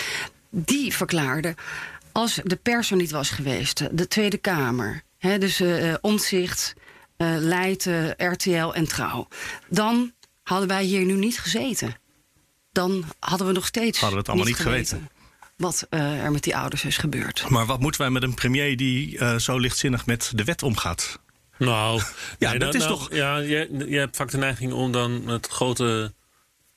[0.50, 1.54] Die verklaarde,
[2.12, 5.62] als de pers er niet was geweest, de Tweede Kamer, hè, dus
[6.00, 6.74] Omzicht,
[7.16, 9.28] eh Leiden, RTL en Trouw,
[9.68, 11.94] dan hadden wij hier nu niet gezeten.
[12.72, 14.00] Dan hadden we nog steeds.
[14.00, 15.08] Hadden we het allemaal niet geweten.
[15.56, 17.48] wat eh, er met die ouders is gebeurd.
[17.48, 21.18] Maar wat moeten wij met een premier die eh, zo lichtzinnig met de wet omgaat?
[21.58, 22.00] Nou,
[22.38, 24.92] Ja, nee, dat dan- is nou, toch- Ja, je, je hebt vaak de neiging om
[24.92, 26.12] dan met grote,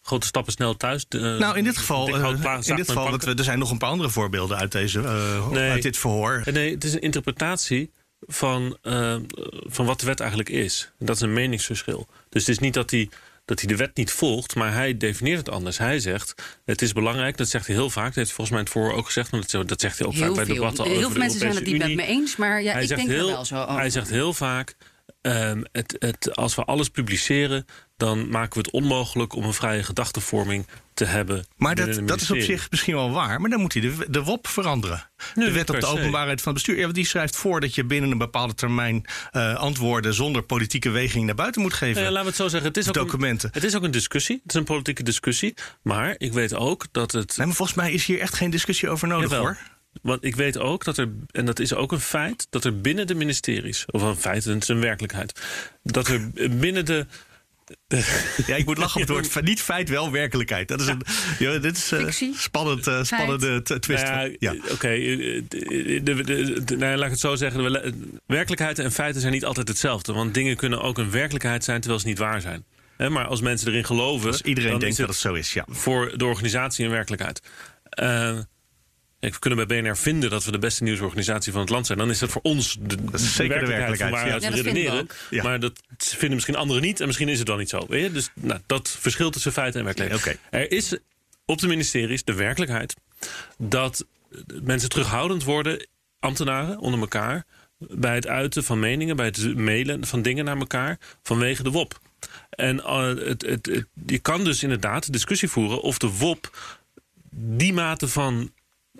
[0.01, 1.05] grote stappen snel thuis.
[1.07, 3.29] te- nou, in dit geval, eh, in dit geval want pakken.
[3.29, 5.71] we- er zijn nog een paar andere voorbeelden uit, deze, eh, Nee.
[5.71, 6.41] uit dit verhoor.
[6.51, 9.15] Nee, het is een interpretatie van, eh,
[9.65, 10.91] van wat de wet eigenlijk is.
[10.99, 12.07] En dat is een meningsverschil.
[12.29, 13.09] Dus het is niet dat hij,
[13.45, 15.77] dat hij de wet niet volgt, maar hij definieert het anders.
[15.77, 16.33] Hij zegt,
[16.65, 18.05] het is belangrijk, dat zegt hij heel vaak.
[18.05, 20.35] Dat heeft volgens mij het voor ook gezegd, want dat, zegt hij ook Heel vaak
[20.35, 20.55] bij veel.
[20.55, 22.81] debatten Heel over veel de mensen zijn het niet met me eens, maar ja, hij
[22.81, 23.75] ik denk er heel, wel zo over.
[23.75, 24.75] Hij zegt heel vaak,
[25.25, 27.65] ehm, het, het, als we alles publiceren...
[27.97, 31.45] dan maken we het onmogelijk om een vrije gedachtenvorming te hebben.
[31.57, 33.41] Maar dat, dat is op zich misschien wel waar.
[33.41, 35.09] Maar dan moet hij de, de WOP veranderen.
[35.35, 36.87] Nee, de wet op de openbaarheid van het bestuur.
[36.87, 41.25] Ja, die schrijft voor dat je binnen een bepaalde termijn eh, antwoorden zonder politieke weging
[41.25, 41.93] naar buiten moet geven.
[41.93, 42.67] Nou ja, laten we het zo zeggen.
[42.69, 43.13] Het is, ook.
[43.13, 44.39] Een, het is ook een discussie.
[44.43, 45.53] Het is een politieke discussie.
[45.81, 47.37] Maar ik weet ook dat het.
[47.37, 49.45] Nee, maar volgens mij is hier echt geen discussie over nodig Jawel.
[49.45, 49.57] hoor.
[50.01, 53.07] Want ik weet ook dat er, en dat is ook een feit, dat er binnen
[53.07, 55.41] de ministeries, of een feit, het is een werkelijkheid,
[55.83, 56.29] dat er
[56.59, 57.05] binnen de.
[58.47, 59.45] Ja, ik moet lachen op het woord.
[59.45, 60.67] Niet feit, wel werkelijkheid.
[60.67, 61.01] Dat is een.
[61.39, 62.33] Ja, dit is eh, Fictie.
[62.37, 64.03] spannend, eh, spannende twist.
[64.03, 64.55] Nou ja, Ja.
[64.71, 67.93] Oké, eh, de- de- de- de- nou, laat ik het zo zeggen.
[68.25, 70.13] Werkelijkheid en feiten zijn niet altijd hetzelfde.
[70.13, 72.63] Want dingen kunnen ook een werkelijkheid zijn terwijl ze niet waar zijn.
[72.97, 74.31] Hè, maar als mensen erin geloven.
[74.31, 75.53] Dus iedereen dan denkt is dat het zo is.
[75.53, 75.65] Ja.
[75.69, 77.41] voor de organisatie een werkelijkheid.
[77.89, 78.45] Eh, kijk,
[79.33, 81.97] we kunnen bij BNR vinden dat we de beste nieuwsorganisatie van het land zijn.
[81.97, 84.49] Dan is dat voor ons de, Dat is zeker de werkelijkheid, van waaruit ja.
[84.49, 85.43] we Ja, dat vinden we redeneren.
[85.43, 87.85] Maar dat vinden misschien anderen niet en misschien is het dan niet zo.
[87.87, 88.11] Weet je?
[88.11, 90.37] Dus nou, dat verschil tussen feiten en werkelijkheid.
[90.49, 90.57] Oké.
[90.57, 90.97] Er is
[91.45, 92.95] op de ministeries de werkelijkheid
[93.57, 94.05] dat
[94.63, 95.87] mensen terughoudend worden,
[96.19, 97.43] ambtenaren onder elkaar,
[97.77, 101.99] bij het uiten van meningen, bij het mailen van dingen naar elkaar, vanwege de WOP.
[102.49, 106.57] En eh, het, het, het- je kan dus inderdaad discussie voeren of de WOP
[107.31, 108.51] die mate van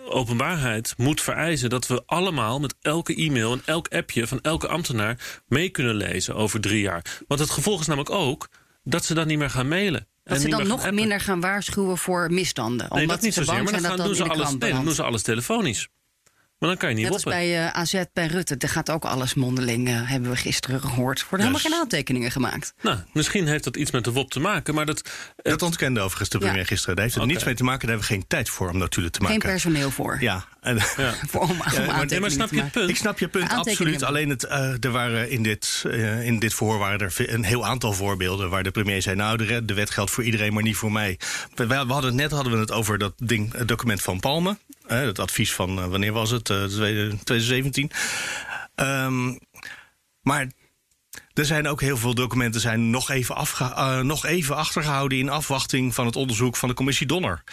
[0.09, 5.41] openbaarheid moet vereisen dat we allemaal met elke e-mail en elk appje van elke ambtenaar
[5.47, 7.21] mee kunnen lezen over drie jaar.
[7.27, 8.47] Want het gevolg is namelijk ook
[8.83, 10.07] dat ze dan niet meer gaan mailen.
[10.23, 10.95] Dat ze dan nog appen.
[10.95, 12.87] minder gaan waarschuwen voor misstanden.
[12.89, 13.63] Nee, omdat dat niet ze zozeer.
[13.63, 15.87] Maar dan, gaan, doen, ze alles, nee, dan doen ze alles telefonisch.
[16.59, 18.57] Maar dan kan je niet Net als bij eh, AZ bij Rutte.
[18.57, 21.19] Daar gaat ook alles mondeling, eh, hebben we gisteren gehoord.
[21.19, 22.73] Er worden helemaal geen aantekeningen gemaakt.
[22.81, 25.09] Nou, misschien heeft dat iets met de WOP te maken, maar dat...
[25.35, 26.65] Dat ontkende overigens de premier Ja.
[26.65, 26.95] gisteren.
[26.95, 27.33] Daar heeft het Oké.
[27.33, 27.79] niets mee te maken.
[27.87, 29.41] Daar hebben we geen tijd voor om natuurlijk te maken.
[29.41, 30.17] Geen personeel voor.
[30.21, 31.13] Ja, en, Ja.
[31.27, 32.89] Voor om, om maar- aantekeningen Nee, maar snap je het punt?
[32.89, 34.03] Ik snap je punt, absoluut.
[34.03, 37.65] Alleen het, eh, er waren in dit, eh, in dit verhoor waren er een heel
[37.65, 40.91] aantal voorbeelden waar de premier zei: Nou, de, wet geldt voor iedereen, maar niet voor
[40.91, 41.19] mij.
[41.55, 44.57] We, we hadden het net hadden we het over dat ding, het document van Palme.
[44.87, 46.49] Eh, het advies van eh, wanneer was het?
[46.49, 47.91] Eh, tweede- 2017.
[48.75, 49.35] Ehm,
[50.21, 50.51] maar
[51.33, 55.93] er zijn ook heel veel documenten zijn nog even, eh, nog even achtergehouden in afwachting
[55.93, 57.43] van het onderzoek van de commissie Donner.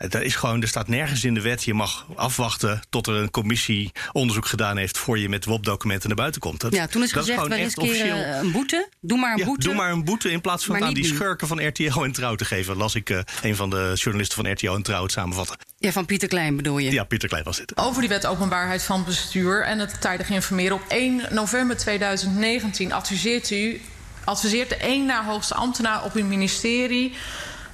[0.00, 1.64] Het is gewoon, er staat nergens in de wet.
[1.64, 4.98] Je mag afwachten tot er een commissie onderzoek gedaan heeft.
[4.98, 6.60] voor je met WOP-documenten naar buiten komt.
[6.60, 8.88] Dat, Ja, toen is dat gezegd, we echt riskeren officieel- een boete.
[9.00, 9.66] Doe maar een Ja, boete.
[9.66, 11.14] doe maar een boete in plaats van Maar aan die nu.
[11.14, 12.76] schurken van RTL en Trouw te geven.
[12.76, 15.56] Las ik eh, een van de journalisten van RTL en Trouw het samenvatten.
[15.78, 16.90] Ja, van Pieter Klein bedoel je?
[16.90, 17.76] Ja, Pieter Klein was dit.
[17.76, 20.76] Over die wet openbaarheid van bestuur en het tijdig informeren.
[20.76, 23.80] Op 1 november 2019 adviseert u,
[24.24, 27.12] adviseert de één na hoogste ambtenaar op uw ministerie...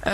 [0.07, 0.13] eh,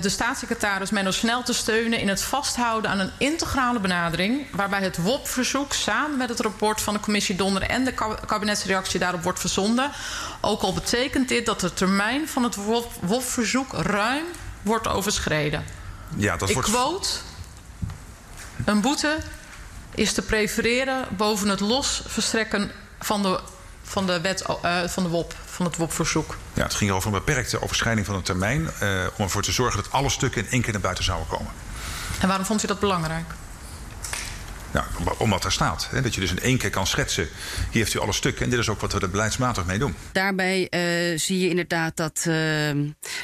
[0.00, 4.46] de staatssecretaris Menno Snel te steunen in het vasthouden aan een integrale benadering...
[4.52, 7.62] waarbij het WOP-verzoek samen met het rapport van de commissie Donner...
[7.62, 9.90] en de kab- kabinetsreactie daarop wordt verzonden.
[10.40, 14.24] Ook al betekent dit dat de termijn van het WOP- WOP-verzoek ruim
[14.62, 15.64] wordt overschreden.
[16.16, 16.70] Ja, dat Ik wordt...
[16.70, 17.08] quote.
[18.64, 19.16] Een boete
[19.94, 22.70] is te prefereren boven het los verstrekken
[23.00, 23.40] van de,
[23.88, 26.36] van de, wet, eh, van de WOP, van het WOP-verzoek.
[26.54, 28.70] Ja, het ging over een beperkte overschrijding van een termijn...
[28.80, 31.52] eh, om ervoor te zorgen dat alle stukken in één keer naar buiten zouden komen.
[32.20, 33.24] En waarom vond u dat belangrijk?
[34.70, 35.88] Nou, om- omdat er staat.
[35.90, 37.28] Hè, dat je dus in één keer kan schetsen.
[37.70, 38.44] Hier heeft u alle stukken.
[38.44, 39.94] En dit is ook wat we er beleidsmatig mee doen.
[40.12, 42.26] Daarbij eh, zie je inderdaad dat,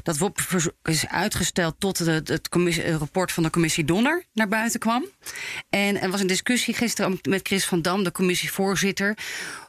[0.03, 0.39] dat WOP
[0.83, 2.49] is uitgesteld tot het, het
[2.99, 5.05] rapport van de commissie Donner naar buiten kwam.
[5.71, 9.17] En er was een discussie gisteren met Chris van Dam, de commissievoorzitter,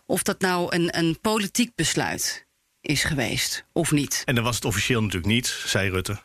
[0.06, 2.44] of dat nou een, een politiek besluit
[2.82, 4.22] is geweest of niet.
[4.26, 6.18] En dan was het officieel natuurlijk niet, zei Rutte.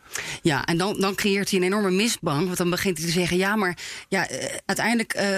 [0.43, 2.45] Ja, en dan, dan creëert hij een enorme misbang.
[2.45, 5.13] Want dan begint hij te zeggen: ja, maar ja, eh, uiteindelijk.
[5.13, 5.37] eh,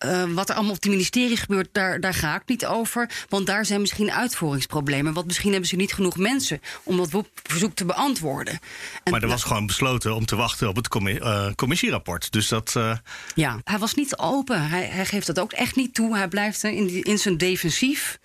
[0.00, 3.10] eh, wat er allemaal op die ministerie gebeurt, daar, daar ga ik niet over.
[3.28, 5.12] Want daar zijn misschien uitvoeringsproblemen.
[5.12, 8.58] Want misschien hebben ze niet genoeg mensen om dat verzoek te beantwoorden.
[9.04, 12.32] En, Maar er was gewoon besloten om te wachten op het commi- eh, commissierapport.
[12.32, 12.76] Dus dat.
[12.76, 12.96] eh,
[13.34, 14.68] Ja, hij was niet open.
[14.68, 16.16] Hij, hij geeft dat ook echt niet toe.
[16.16, 18.18] Hij blijft in, die- in zijn defensief.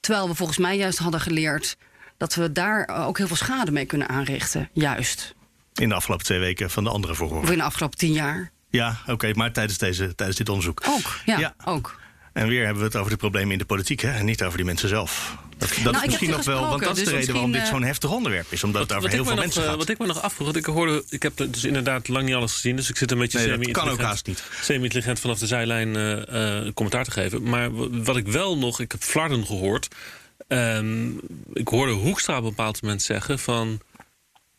[0.00, 1.76] Terwijl we volgens mij juist hadden geleerd
[2.16, 4.68] dat we daar ook heel veel schade mee kunnen aanrichten.
[4.72, 5.34] Juist.
[5.74, 7.42] in de afgelopen twee weken van de andere verhoren.
[7.42, 8.50] Of in de afgelopen tien jaar.
[8.76, 10.82] Ja, oké, maar tijdens, deze, tijdens dit onderzoek.
[10.88, 11.54] Ook, ja, Ja.
[11.64, 12.00] ook.
[12.32, 14.10] En weer hebben we het over de problemen in de politiek, hè?
[14.12, 15.36] En niet over die mensen zelf.
[15.58, 17.66] Dat, dat ik is misschien nog wel, want dat is de dus reden waarom dit
[17.66, 18.64] zo'n heftig onderwerp is.
[18.64, 19.76] Omdat het over heel veel me mensen eh, gaat.
[19.76, 22.52] Wat ik me nog afvroeg, want ik hoorde, ik heb dus inderdaad lang niet alles
[22.52, 24.44] gezien, dus ik zit een beetje Nee, semi-intelligent, kan ook haast niet.
[24.60, 27.42] semi-intelligent vanaf de zijlijn eh, eh, commentaar te geven.
[27.42, 27.70] Maar
[28.04, 29.88] wat ik wel nog, ik heb Flarden gehoord,
[30.48, 31.08] ehm,
[31.52, 33.80] ik hoorde Hoekstra op een bepaald moment zeggen van,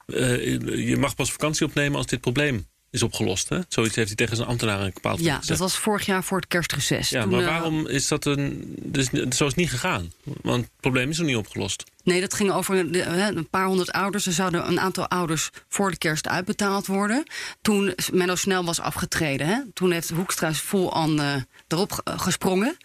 [0.06, 0.46] eh,
[0.88, 3.50] je mag pas vakantie opnemen als dit probleem is opgelost.
[3.50, 3.60] Hè?
[3.68, 6.48] Zoiets heeft hij tegen zijn ambtenaren een bepaald Ja, dat was vorig jaar voor het
[6.48, 7.10] kerstreces.
[7.10, 8.76] Ja, Toen, maar eh, waarom is dat een.
[8.84, 10.12] Dus, zo is het niet gegaan.
[10.42, 11.84] Want het probleem is nog niet opgelost.
[12.04, 14.26] Nee, dat ging over een paar honderd ouders.
[14.26, 17.24] Er zouden een aantal ouders voor de kerst uitbetaald worden.
[17.62, 19.48] Toen Menno Snel was afgetreden.
[19.48, 21.36] Hè, toen heeft Hoekstra vol aan eh,
[21.68, 22.78] erop ge- gesprongen.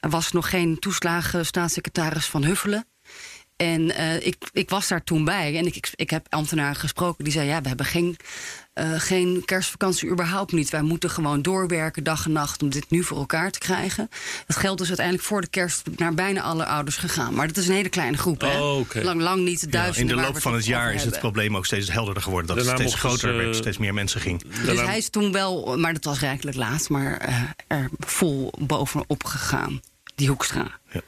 [0.00, 2.86] Er was nog geen toeslagen staatssecretaris van Huffelen.
[3.56, 7.24] En eh, ik, ik was daar toen bij en ik, ik, ik heb ambtenaren gesproken
[7.24, 8.16] die zeiden: ja, we hebben geen,
[8.76, 10.70] eh, geen kerstvakantie überhaupt niet.
[10.70, 14.10] Wij moeten gewoon doorwerken dag en nacht om dit nu voor elkaar te krijgen.
[14.46, 17.34] Het geld is uiteindelijk voor de kerst naar bijna alle ouders gegaan.
[17.34, 18.40] Maar dat is een hele kleine groep.
[18.40, 18.60] Hè?
[18.60, 20.16] Oh, lang, lang niet de Ja, duizenden.
[20.16, 22.56] in de loop van het jaar is het probleem ook steeds helderder geworden.
[22.56, 24.42] Dat het steeds groter werd, steeds meer mensen ging.
[24.64, 29.24] Dus hij is toen wel, maar dat was rijkelijk laat, maar eh, er vol bovenop
[29.24, 29.80] gegaan,
[30.14, 30.78] die Hoekstra.
[30.92, 31.00] Ja.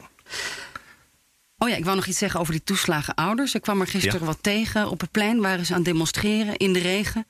[1.58, 3.54] Oh ja, ik wou nog iets zeggen over die toeslagen ouders.
[3.54, 4.26] Ik kwam er gisteren Ja.
[4.26, 4.90] wat tegen.
[4.90, 7.26] Op het plein waren ze aan het demonstreren in de regen.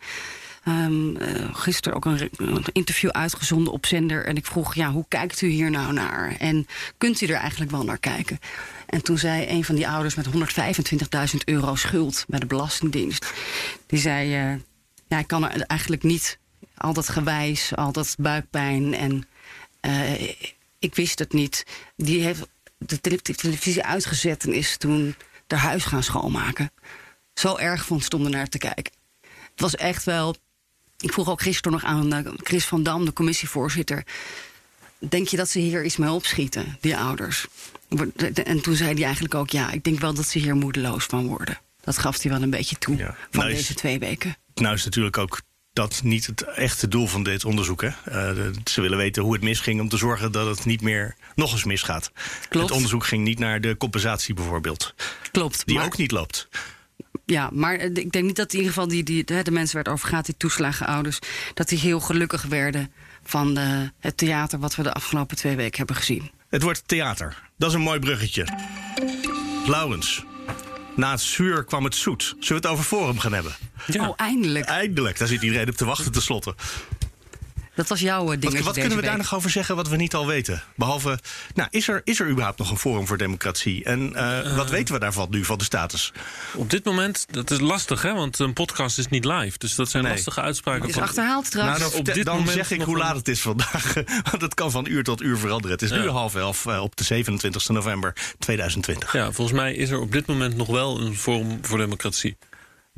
[0.65, 2.31] Eh, gisteren ook een,
[2.73, 4.25] interview uitgezonden op zender.
[4.25, 6.37] En ik vroeg, ja, hoe kijkt u hier nou naar?
[6.39, 6.67] En
[6.99, 8.39] kunt u er eigenlijk wel naar kijken?
[8.87, 13.33] En toen zei een van die ouders met 125.000 euro schuld bij de Belastingdienst...
[13.87, 14.61] die zei, eh,
[15.09, 16.39] ja, ik kan er eigenlijk niet.
[16.77, 18.95] Altijd gewijs, altijd buikpijn.
[18.95, 19.29] En
[19.81, 20.23] eh,
[20.79, 21.67] ik wist het niet.
[21.97, 22.47] Die heeft
[22.79, 25.15] de tele- televisie uitgezet en is toen
[25.47, 26.71] haar huis gaan schoonmaken.
[27.35, 28.93] Zo erg vond ze om er naar te kijken.
[29.21, 30.37] Het was echt wel.
[30.99, 34.05] Ik vroeg ook gisteren nog aan eh, Chris van Dam, de commissievoorzitter.
[34.99, 37.47] Denk je dat ze hier iets mee opschieten, die ouders?
[38.45, 41.27] En toen zei hij eigenlijk ook: ja, ik denk wel dat ze hier moedeloos van
[41.27, 41.59] worden.
[41.81, 43.17] Dat gaf hij wel een beetje toe Ja.
[43.31, 44.37] van Nou is- deze twee weken.
[44.55, 45.41] Nou is natuurlijk ook
[45.79, 47.83] dat niet het echte doel van dit onderzoek.
[47.83, 47.89] Hè?
[47.89, 51.53] Eh, ze willen weten hoe het misging om te zorgen dat het niet meer nog
[51.53, 52.13] eens misgaat.
[52.49, 52.67] Klopt.
[52.67, 54.95] Het onderzoek ging niet naar de compensatie bijvoorbeeld.
[55.33, 55.67] Klopt.
[55.67, 56.49] Die maar- ook niet loopt.
[57.25, 59.75] Ja, maar eh, ik denk niet dat in ieder geval die, die, de, de mensen
[59.75, 61.19] waar het over gaat, die toeslagenouders,
[61.55, 65.79] dat die heel gelukkig werden van de, het theater wat we de afgelopen twee weken
[65.79, 66.31] hebben gezien.
[66.49, 67.37] Het wordt theater.
[67.57, 68.47] Dat is een mooi bruggetje.
[69.67, 70.25] Laurens,
[70.99, 72.23] na het zuur kwam het zoet.
[72.23, 73.53] Zullen we het over Forum gaan hebben?
[73.87, 74.09] Ja.
[74.09, 74.65] Oh, eindelijk.
[74.65, 76.55] Eindelijk, daar zit iedereen op te wachten tenslotte.
[77.79, 78.55] Dat was jouw eh, ding.
[78.55, 80.63] Wat, wat kunnen we daar nog over zeggen wat we niet al weten?
[80.75, 81.19] Behalve,
[81.55, 83.85] nou, is er, is er überhaupt nog een Forum voor Democratie?
[83.85, 86.13] En eh, wat weten we daarvan nu, van de status?
[86.55, 88.15] Op dit moment, dat is lastig, hè?
[88.15, 89.59] Want een podcast is niet live.
[89.59, 90.13] Dus dat zijn Nee.
[90.13, 90.89] lastige uitspraken.
[90.89, 91.79] is van- achterhaald trouwens.
[91.79, 93.95] Nou, dan, op dit dan moment zeg ik hoe laat het is vandaag.
[94.31, 95.71] Want het kan van uur tot uur veranderen.
[95.73, 99.13] Het is nu half elf eh, op de 27 november 2020.
[99.13, 102.37] Ja, volgens mij is er op dit moment nog wel een Forum voor Democratie.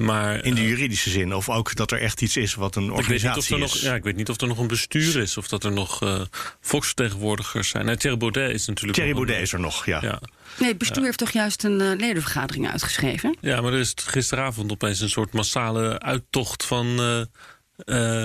[0.04, 1.34] Maar In de eh, juridische zin.
[1.34, 3.60] Of ook dat er echt iets is wat een ik weet, niet of organisatie er
[3.60, 3.80] nog, is.
[3.80, 5.36] ja, ik weet niet of er nog een bestuur is.
[5.36, 6.20] Of dat er nog eh
[6.60, 7.84] volksvertegenwoordigers zijn.
[7.84, 8.94] Nou, Thierry Baudet is natuurlijk.
[8.98, 9.98] Thierry nog een- Baudet is er nog, ja.
[10.02, 10.20] Ja.
[10.58, 13.36] Nee, het bestuur heeft toch juist een eh, ledenvergadering uitgeschreven?
[13.40, 17.20] ja, maar er is gisteravond opeens een soort massale uittocht van eh,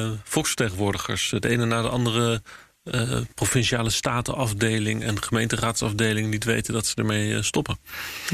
[0.05, 1.31] eh, volksvertegenwoordigers.
[1.31, 2.41] Het ene na de andere
[2.91, 7.77] eh, provinciale statenafdeling en gemeenteraadsafdeling die het weten dat ze ermee eh, stoppen.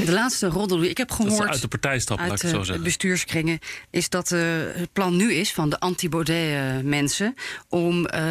[0.04, 1.48] De laatste roddel die ik heb gehoord.
[1.48, 2.84] uit de partij stappen, laat uit ik het zo de zeggen.
[2.84, 3.58] bestuurskringen
[3.90, 4.40] is dat eh,
[4.72, 7.34] het plan nu is van de anti-Baudet-mensen
[7.68, 8.24] om eh,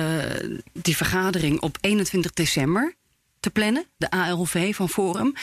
[0.74, 2.96] die vergadering op 21 december
[3.40, 5.34] te plannen, de ALV van Forum.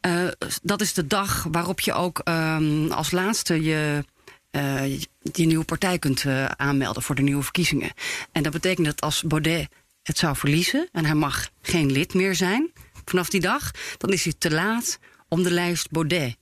[0.00, 0.26] Eh,
[0.62, 4.04] dat is de dag waarop je ook ehm, als laatste je,
[4.50, 4.98] eh,
[5.32, 7.92] je nieuwe partij kunt eh, aanmelden voor de nieuwe verkiezingen.
[8.32, 9.68] En dat betekent dat als Baudet
[10.06, 12.72] het zou verliezen en hij mag geen lid meer zijn
[13.04, 16.36] vanaf die dag, dan is hij te laat om de lijst Baudet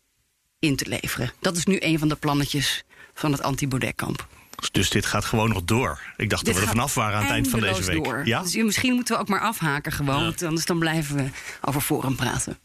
[0.59, 1.33] in te leveren.
[1.41, 4.27] Dat is nu een van de plannetjes van het anti-Baudet-kamp.
[4.73, 6.01] Dus dit gaat gewoon nog door.
[6.17, 8.05] Ik dacht dat we er vanaf waren aan het eind van deze week.
[8.05, 8.27] door.
[8.27, 8.43] Ja?
[8.43, 10.19] Dus misschien moeten we ook maar afhaken gewoon.
[10.19, 10.25] Ja.
[10.25, 11.29] Want anders dan blijven we
[11.61, 12.59] over Forum praten.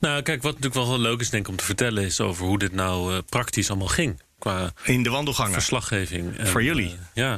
[0.00, 2.04] Nou, kijk, wat natuurlijk wel heel leuk is denk ik om te vertellen...
[2.04, 4.20] is over hoe dit nou eh, praktisch allemaal ging.
[4.44, 5.52] Qua In de wandelgangen.
[5.52, 6.36] verslaggeving.
[6.36, 6.88] En, Voor jullie.
[6.90, 7.30] eh, ja,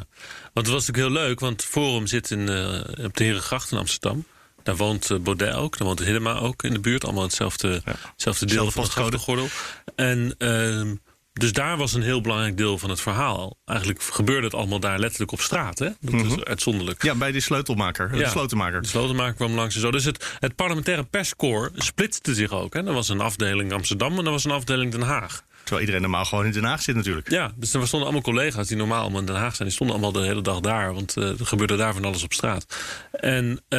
[0.53, 3.79] want het was natuurlijk heel leuk, want Forum zit in, eh, op de Herengracht in
[3.79, 4.25] Amsterdam.
[4.63, 7.05] Daar woont eh, Baudet ook, daar woont Hiddema ook in de buurt.
[7.05, 9.49] Allemaal hetzelfde, hetzelfde deel van de grachtengordel.
[9.97, 10.95] En ehm,
[11.33, 13.57] dus daar was een heel belangrijk deel van het verhaal.
[13.65, 15.79] Eigenlijk gebeurde het allemaal daar letterlijk op straat.
[15.79, 15.89] Hè?
[16.01, 17.03] Dat is uitzonderlijk.
[17.03, 18.11] Ja, bij de sleutelmaker.
[18.11, 18.29] De Ja.
[18.31, 18.83] slotenmaker.
[18.83, 19.91] De slotenmaker kwam langs en zo.
[19.91, 22.75] Dus het, het parlementaire perscorps splitste zich ook.
[22.75, 22.87] Hè.
[22.87, 25.45] Er was een afdeling Amsterdam en er was een afdeling Den Haag.
[25.67, 27.31] Terwijl iedereen normaal gewoon in Den Haag zit natuurlijk.
[27.31, 29.69] Ja, dus er stonden allemaal collega's die normaal allemaal in Den Haag zijn.
[29.69, 32.33] Die stonden allemaal de hele dag daar, want eh, er gebeurde daar van alles op
[32.33, 32.67] straat.
[33.13, 33.79] En eh,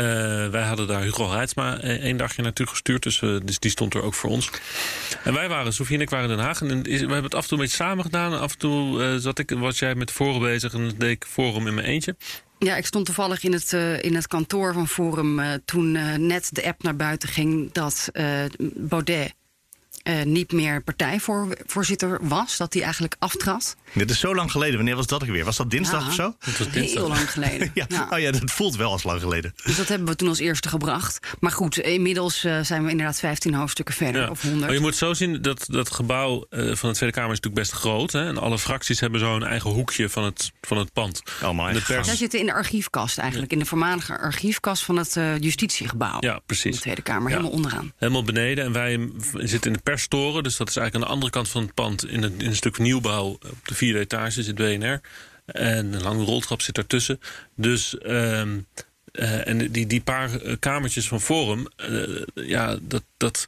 [0.50, 3.04] wij hadden daar Hugo Reitsma e- één dagje naartoe gestuurd.
[3.04, 4.50] Dus, eh, dus die stond er ook voor ons.
[5.24, 6.62] En wij waren, Sofie en ik waren in Den Haag.
[6.62, 8.34] En is- we hebben het af en toe een beetje samen gedaan.
[8.34, 11.26] En af en toe eh, zat ik, was jij met Forum bezig en deed ik
[11.30, 12.16] Forum in mijn eentje.
[12.60, 16.14] Ja, ik stond toevallig in het, eh, in het kantoor van Forum eh, toen eh,
[16.16, 18.40] net de app naar buiten ging dat eh,
[18.76, 19.34] Baudet
[20.04, 22.58] eh, niet meer partijvoorzitter was.
[22.58, 23.76] Dat hij eigenlijk aftrad.
[23.94, 24.76] Dit is zo lang geleden.
[24.76, 25.46] Wanneer was dat ook weer?
[25.46, 26.36] Was dat dinsdag Ja, of zo?
[26.46, 27.02] Dat was dinsdag.
[27.04, 27.72] Heel lang geleden.
[27.74, 27.86] Ja.
[27.88, 28.08] Ja.
[28.10, 29.54] Oh ja, dat voelt wel als lang geleden.
[29.64, 31.20] Dus dat hebben we toen als eerste gebracht.
[31.40, 34.22] Maar goed, inmiddels eh, zijn we inderdaad 15 hoofdstukken verder.
[34.22, 34.30] Ja.
[34.30, 34.62] Of 100.
[34.66, 37.56] Maar je moet zo zien dat dat gebouw eh, van de Tweede Kamer is natuurlijk
[37.56, 38.12] best groot.
[38.12, 38.28] Hè?
[38.28, 41.22] En alle fracties hebben zo'n eigen hoekje van het, van het pand.
[41.40, 43.52] De eigen pers, Zij zitten in de archiefkast eigenlijk.
[43.52, 46.18] In de voormalige archiefkast van het eh, justitiegebouw.
[46.20, 46.76] Ja, In precies.
[46.76, 47.36] de Tweede Kamer, Ja.
[47.38, 47.94] helemaal onderaan.
[47.98, 48.66] Helemaal beneden.
[48.66, 50.44] En wij zitten in de perstoren.
[50.44, 52.08] Dus dat is eigenlijk aan de andere kant van het pand.
[52.08, 55.02] In een, in stuk nieuwbouw op de vierde etage zit BNR.
[55.46, 57.20] En een lange roltrap zit daartussen.
[57.56, 58.60] Dus ehm,
[59.12, 61.68] eh, en die, die paar eh, kamertjes van Forum.
[61.76, 63.48] eh, ja, dat, dat,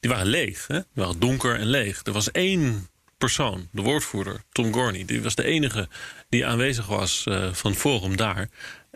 [0.00, 0.66] die waren leeg.
[0.66, 0.80] Hè?
[0.92, 2.00] Waren donker en leeg.
[2.04, 5.04] Er was één persoon, de woordvoerder, Tom Gorney.
[5.04, 5.88] Die was de enige
[6.28, 8.48] die aanwezig was eh, van Forum daar.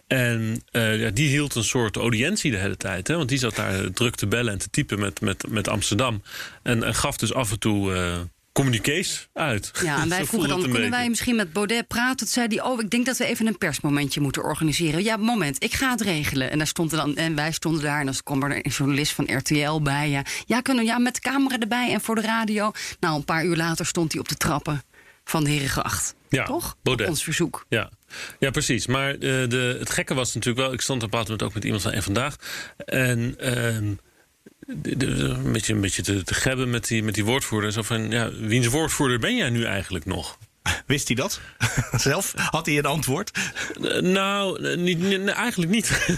[0.06, 3.08] En eh, ja, die hield een soort audiëntie de hele tijd.
[3.08, 3.16] Hè?
[3.16, 6.22] Want die zat daar druk te bellen en te typen met, met, met Amsterdam.
[6.62, 8.20] En, en gaf dus af en toe eh
[8.56, 9.70] communiqués uit.
[9.82, 12.16] Ja, en wij vroegen dan, kunnen wij misschien met Baudet praten?
[12.16, 15.02] Toen zei hij, oh, ik denk dat we even een persmomentje moeten organiseren.
[15.02, 16.50] Ja, moment, ik ga het regelen.
[16.50, 19.12] En, daar stond er dan, en wij stonden daar en dan kwam er een journalist
[19.12, 20.10] van RTL bij.
[20.10, 22.72] Ja, ja, kunnen, ja met de camera erbij en voor de radio.
[23.00, 24.82] Nou, een paar uur later stond hij op de trappen
[25.30, 26.14] van de Herengracht.
[26.28, 26.76] Ja, Toch?
[26.82, 27.06] Baudet.
[27.06, 27.66] Op ons verzoek.
[27.68, 27.90] Ja,
[28.38, 28.86] ja precies.
[28.86, 30.72] Maar eh, de, het gekke was natuurlijk wel...
[30.72, 32.36] Ik stond op een bepaald moment ook met iemand van En Vandaag.
[32.76, 33.92] En ehm,
[34.66, 37.72] de- de- de- een beetje, een beetje te, te gebben met die, met die woordvoerder.
[37.72, 40.38] Zo van, ja, wiens woordvoerder ben jij nu eigenlijk nog?
[40.86, 41.40] Wist hij dat?
[41.96, 42.32] Zelf?
[42.50, 43.30] Had hij een antwoord?
[43.82, 46.16] Eh, Nou, eh, niet, nee, eigenlijk niet.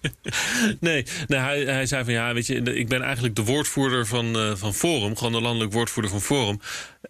[0.80, 4.36] nee, nee hij, hij zei van ja, weet je, ik ben eigenlijk de woordvoerder van,
[4.38, 6.60] eh, van Forum, gewoon de landelijk woordvoerder van Forum.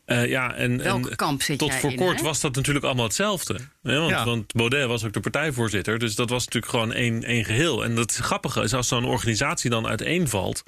[0.05, 2.25] Eh, ja, en, Welk en kamp zit tot jij voor in, kort hè?
[2.25, 3.59] was dat natuurlijk allemaal hetzelfde.
[3.83, 4.25] Hè, want, Ja.
[4.25, 7.85] want Baudet was ook de partijvoorzitter, dus dat was natuurlijk gewoon één, één geheel.
[7.85, 10.63] En dat grappige is als zo'n organisatie dan uiteenvalt,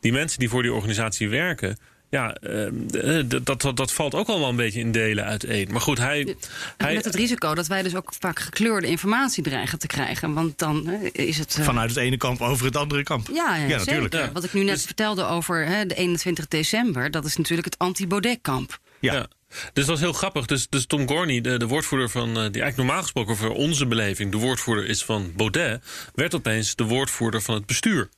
[0.00, 1.78] die mensen die voor die organisatie werken.
[2.10, 5.68] Ja, eh, dat, dat, dat valt ook allemaal een beetje in delen uiteen.
[5.72, 6.36] Maar goed, hij.
[6.78, 10.34] Met het risico dat wij dus ook vaak gekleurde informatie dreigen te krijgen.
[10.34, 11.56] Want dan hè, is het...
[11.58, 13.28] eh, Vanuit het ene kamp over het andere kamp.
[13.32, 13.78] Ja, ja, Ja, zeker.
[13.78, 14.14] natuurlijk.
[14.14, 14.32] Ja.
[14.32, 17.10] Wat ik nu net Dus- vertelde over hè, de 21 december...
[17.10, 18.78] dat is natuurlijk het anti-Baudet-kamp.
[19.00, 19.12] Ja.
[19.14, 19.26] Ja.
[19.48, 20.46] Dus dat was heel grappig.
[20.46, 22.26] Dus, dus Tom Gorney, de, de woordvoerder van.
[22.28, 25.82] eh, die eigenlijk normaal gesproken voor onze beleving de woordvoerder is van Baudet.
[26.14, 28.08] werd opeens de woordvoerder van het bestuur.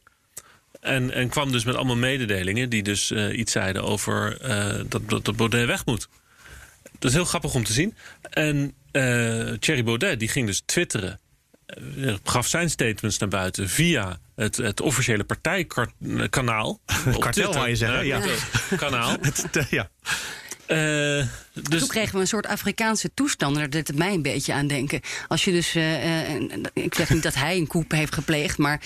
[0.80, 5.08] En, en kwam dus met allemaal mededelingen die dus eh, iets zeiden over eh, dat,
[5.08, 6.08] dat, dat Baudet weg moet.
[6.98, 7.94] Dat is heel grappig om te zien.
[8.30, 11.20] En eh Thierry Baudet die ging dus twitteren.
[12.24, 16.80] gaf zijn statements naar buiten via het, het officiële partijkanaal.
[17.18, 18.20] Kartel, wou je zeggen, ja.
[18.76, 19.16] Kanaal.
[19.20, 19.90] Het- ja.
[20.68, 23.56] Eh, dus, Toen kregen we een soort Afrikaanse toestand.
[23.56, 25.00] Daar deed het mij een beetje aan denken.
[25.28, 28.80] Als je dus, eh, eh, ik zeg niet dat hij een coup heeft gepleegd, maar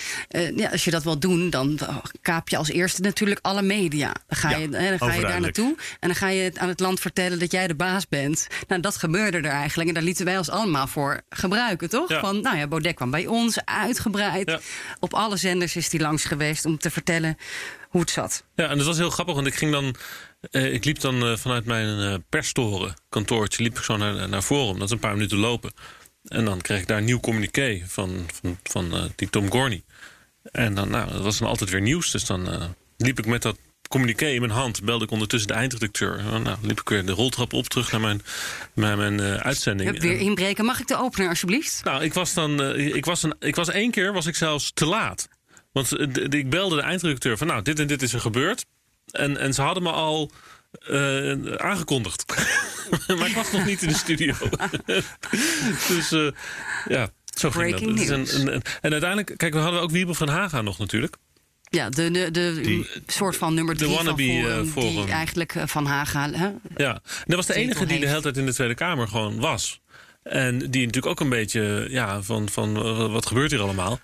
[0.57, 1.79] ja, als je dat wil doen, dan
[2.23, 4.12] kaap je als eerste natuurlijk alle media.
[4.27, 6.81] Dan ga Ja, je, dan ga je daar naartoe en dan ga je aan het
[6.81, 8.47] land vertellen dat jij de baas bent.
[8.68, 12.09] Nou, dat gebeurde er eigenlijk en daar lieten wij ons allemaal voor gebruiken, toch?
[12.09, 12.21] Ja.
[12.21, 14.51] Van, nou ja, Baudet kwam bij ons, uitgebreid.
[14.51, 14.61] Ja.
[15.01, 17.37] Op alle zenders is hij langs geweest om te vertellen
[17.88, 18.45] hoe het zat.
[18.55, 19.95] Ja, en dat was heel grappig, want ik ging dan.
[20.51, 24.43] Eh, ik liep dan eh, vanuit mijn eh perstoren kantoortje, liep ik zo naar, naar
[24.43, 24.75] Forum.
[24.79, 25.73] Dat is een paar minuten lopen.
[26.25, 29.83] En dan kreeg ik daar een nieuw communiqué van, van, van die Tom Gorney.
[30.43, 32.11] En dan, nou, dat was dan altijd weer nieuws.
[32.11, 33.57] Dus dan liep ik met dat
[33.93, 36.23] communiqué in mijn hand, belde ik ondertussen de eindredacteur.
[36.43, 38.23] Nou, liep ik weer de roltrap op terug naar mijn,
[38.75, 40.01] naar mijn eh, uitzending.
[40.01, 40.65] Weer En- inbreken.
[40.65, 41.81] Mag ik de opener alsjeblieft?
[41.85, 42.77] nou, ik was dan.
[42.77, 45.29] ik, was een, ik was één keer was ik zelfs te laat.
[45.73, 46.01] Want
[46.35, 48.65] ik belde de eindredacteur van nou, dit en dit is er gebeurd.
[49.12, 50.31] En, en ze hadden me al
[50.87, 52.25] eh, aangekondigd.
[53.18, 54.35] maar ik was nog niet in de studio.
[55.88, 56.27] dus eh,
[56.88, 58.16] ja, zo ging Breaking dat.
[58.16, 58.33] News.
[58.33, 58.48] een-
[58.81, 61.16] en uiteindelijk, kijk, we hadden ook Wiebel van Haga nog natuurlijk.
[61.68, 65.05] Ja, de, de, de Die- soort van nummer drie van wannabe, eh, Forum, Forum.
[65.05, 66.31] die eigenlijk Van Haga...
[66.31, 66.51] Hè?
[66.77, 69.40] Ja, en dat was de enige die de hele tijd in de Tweede Kamer gewoon
[69.40, 69.81] was.
[70.22, 72.73] En die natuurlijk ook een beetje, ja, van, van
[73.13, 74.00] wat gebeurt hier allemaal?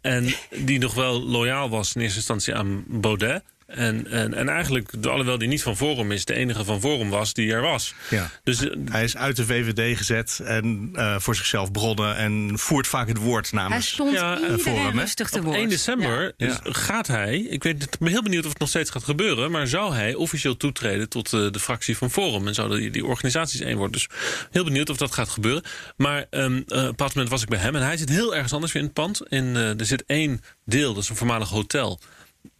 [0.00, 3.42] En die nog wel loyaal was in eerste instantie aan Baudet.
[3.66, 7.10] En, en, en eigenlijk, de- alhoewel die niet van Forum is, de enige van Forum
[7.10, 7.94] was die er was.
[8.10, 8.30] Ja.
[8.44, 12.86] Dus eh, Hij is uit de VVD gezet en eh, voor zichzelf begonnen en voert
[12.86, 13.88] vaak het woord Hij namens.
[13.88, 15.00] stond Ja, iedereen Forum, hè?
[15.00, 15.56] rustig te op woord.
[15.56, 16.60] 1 december Ja.
[16.62, 19.66] gaat hij, ik weet, ik ben heel benieuwd of het nog steeds gaat gebeuren, maar
[19.66, 23.60] zou hij officieel toetreden tot eh, de fractie van Forum en zouden die, die organisaties
[23.60, 23.92] één worden.
[23.92, 24.08] Dus
[24.50, 25.62] heel benieuwd of dat gaat gebeuren.
[25.96, 28.34] Maar ehm, eh, op een bepaald moment was ik bij hem en hij zit heel
[28.34, 29.22] ergens anders weer in het pand.
[29.28, 32.00] In, eh, er zit één deel, dat is een voormalig hotel.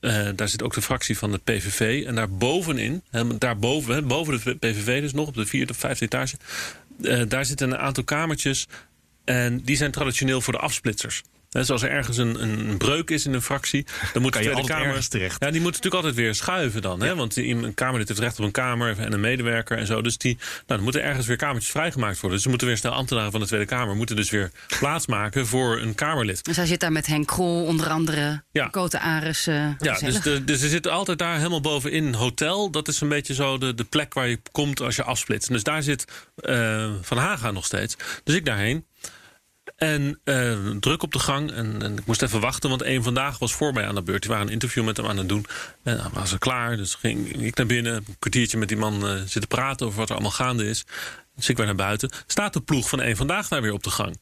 [0.01, 2.05] Eh, daar zit ook de fractie van de PVV.
[2.07, 3.03] En daar bovenin,
[3.39, 6.37] daarboven, hè, boven de PVV dus nog, op de vierde of vijfde etage.
[7.03, 8.66] eh, daar zitten een aantal kamertjes.
[9.24, 11.22] En die zijn traditioneel voor de afsplitsers.
[11.49, 14.49] Dus als er ergens een, een breuk is in een fractie, dan moet Kan de
[14.49, 15.09] je Tweede altijd Kamer.
[15.09, 15.36] terecht.
[15.42, 17.03] Ja, die moeten natuurlijk altijd weer schuiven dan.
[17.03, 17.14] Hè?
[17.14, 20.03] Want een Kamerlid heeft recht op een kamer en een medewerker en zo.
[20.03, 22.30] Dus die, nou, dan moeten ergens weer kamertjes vrijgemaakt worden.
[22.30, 25.80] Dus er moeten weer snel ambtenaren van de Tweede Kamer moeten dus weer plaatsmaken voor
[25.80, 26.44] een Kamerlid.
[26.44, 28.42] Dus hij zit daar met Henk Krol, onder andere.
[28.53, 28.68] Ja.
[28.68, 29.47] Kote Ares.
[29.47, 32.70] eh, Ja, dus, de, dus er zit altijd daar helemaal bovenin hotel.
[32.70, 35.49] Dat is een beetje zo de, de plek waar je komt als je afsplitst.
[35.49, 36.05] Dus daar zit
[36.36, 37.97] eh, Van Haga nog steeds.
[38.24, 38.84] Dus ik daarheen.
[39.76, 41.52] En eh, druk op de gang.
[41.52, 44.22] En, en ik moest even wachten, want één vandaag was voor mij aan de beurt.
[44.22, 45.46] Die waren een interview met hem aan het doen.
[45.82, 46.76] En dan was er klaar.
[46.76, 47.94] Dus ging ik naar binnen.
[47.94, 50.84] Een kwartiertje met die man eh, zitten praten over wat er allemaal gaande is.
[51.34, 52.10] Dus ik weer naar buiten.
[52.26, 54.18] Staat de ploeg van één vandaag daar weer op de gang.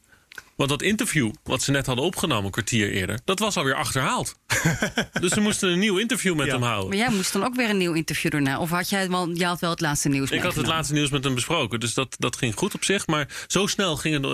[0.55, 4.35] Want dat interview wat ze net hadden opgenomen, een kwartier eerder, dat was alweer achterhaald.
[5.21, 6.53] dus ze moesten een nieuw interview met Ja.
[6.53, 6.87] hem houden.
[6.89, 8.59] Maar jij moest dan ook weer een nieuw interview daarna.
[8.59, 11.09] Of had jij wel, jij had wel het laatste nieuws Ik had het laatste nieuws
[11.09, 13.07] met hem besproken, dus dat, dat ging goed op zich.
[13.07, 14.25] Maar zo snel ging het,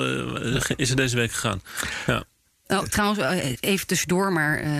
[0.69, 1.61] eh, is het deze week gegaan.
[2.07, 2.23] Ja.
[2.67, 4.71] Oh, trouwens, eh, even tussendoor, maar eh,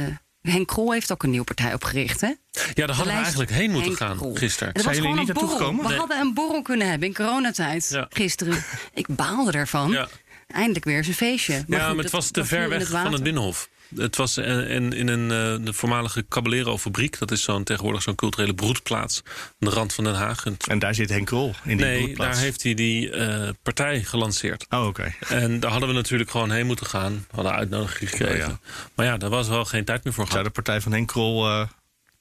[0.41, 2.27] Henk Krol heeft ook een nieuwe partij opgericht, hè?
[2.27, 2.35] ja,
[2.73, 4.35] daar hadden we eigenlijk heen moeten Henk gaan Krol.
[4.35, 4.73] gisteren.
[4.73, 5.67] Het was jullie gewoon niet een naartoe borrel.
[5.67, 5.83] gekomen?
[5.83, 5.99] We Nee.
[5.99, 8.05] hadden een borrel kunnen hebben in coronatijd Ja.
[8.09, 8.63] gisteren.
[8.93, 9.91] Ik baalde daarvan.
[9.91, 10.07] Ja.
[10.52, 11.54] Eindelijk weer eens een feestje.
[11.68, 13.24] Maar ja, goed, maar het dat- was te ver weg het van het.
[13.24, 13.70] Binnenhof.
[13.95, 17.20] Het was in, in, in een eh, de voormalige Caballero-fabriek.
[17.20, 20.45] Dat is zo'n, tegenwoordig zo'n culturele broedplaats aan de rand van Den Haag.
[20.45, 22.34] En En daar zit Henk Krol in die nee, broedplaats.
[22.36, 24.66] daar heeft hij die eh, partij gelanceerd.
[24.70, 25.14] Oh, oké.
[25.30, 27.14] En daar hadden we natuurlijk gewoon heen moeten gaan.
[27.14, 28.45] We hadden uitnodiging gekregen.
[28.52, 28.88] Oh, ja.
[28.95, 30.56] Maar ja, daar was wel geen tijd meer voor Zou gehad.
[30.56, 31.47] de partij van Henk Krol...
[31.47, 31.68] eh,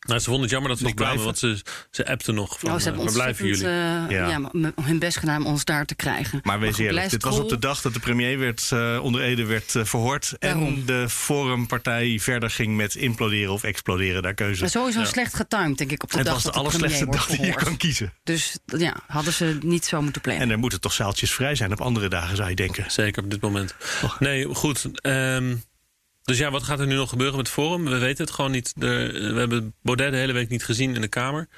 [0.07, 2.59] Nou, ze vonden het jammer dat ze Nog niet kwamen, want ze, ze appten nog
[2.59, 3.67] van, Oh, ze eh, hebben blijven jullie?
[3.67, 4.51] eh, Ja.
[4.83, 6.41] hun best gedaan om ons daar te krijgen.
[6.43, 9.23] Maar wees goed, eerlijk, dit was op de dag dat de premier werd, eh, onder
[9.23, 10.33] Ede werd verhoord.
[10.39, 14.61] En de Forumpartij verder ging met imploderen of exploderen, daar keuze.
[14.61, 15.05] Maar sowieso Ja.
[15.07, 17.55] slecht getimed, denk ik, op de het dag was de dat de dag die je
[17.55, 18.13] kan kiezen.
[18.23, 20.43] Dus ja, hadden ze niet zo moeten plannen.
[20.45, 22.91] En er moeten toch zaaltjes vrij zijn op andere dagen, zou je denken.
[22.91, 23.75] Zeker op dit moment.
[24.05, 24.21] Oh.
[24.21, 24.91] Nee, goed.
[25.01, 25.55] ehm,
[26.31, 27.85] dus ja, wat gaat er nu nog gebeuren met Forum?
[27.85, 28.75] We weten het gewoon niet.
[28.79, 31.49] Er- we hebben Baudet de hele week niet gezien in de Kamer.